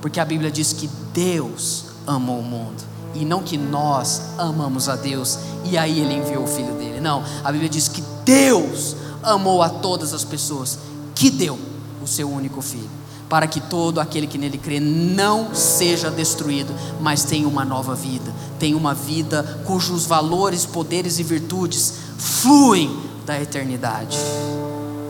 [0.00, 2.82] Porque a Bíblia diz que Deus amou o mundo
[3.14, 7.00] e não que nós amamos a Deus e aí ele enviou o filho dele.
[7.00, 10.78] Não, a Bíblia diz que Deus amou a todas as pessoas,
[11.14, 11.58] que deu
[12.02, 12.98] o seu único filho
[13.28, 18.32] para que todo aquele que nele crê não seja destruído, mas tenha uma nova vida,
[18.58, 24.18] tenha uma vida cujos valores, poderes e virtudes fluem da eternidade.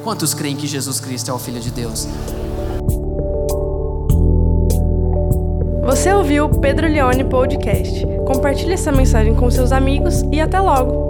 [0.02, 2.08] Quantos creem que Jesus Cristo é o Filho de Deus?
[5.84, 8.04] Você ouviu o Pedro Leone Podcast.
[8.26, 11.07] Compartilhe essa mensagem com seus amigos e até logo!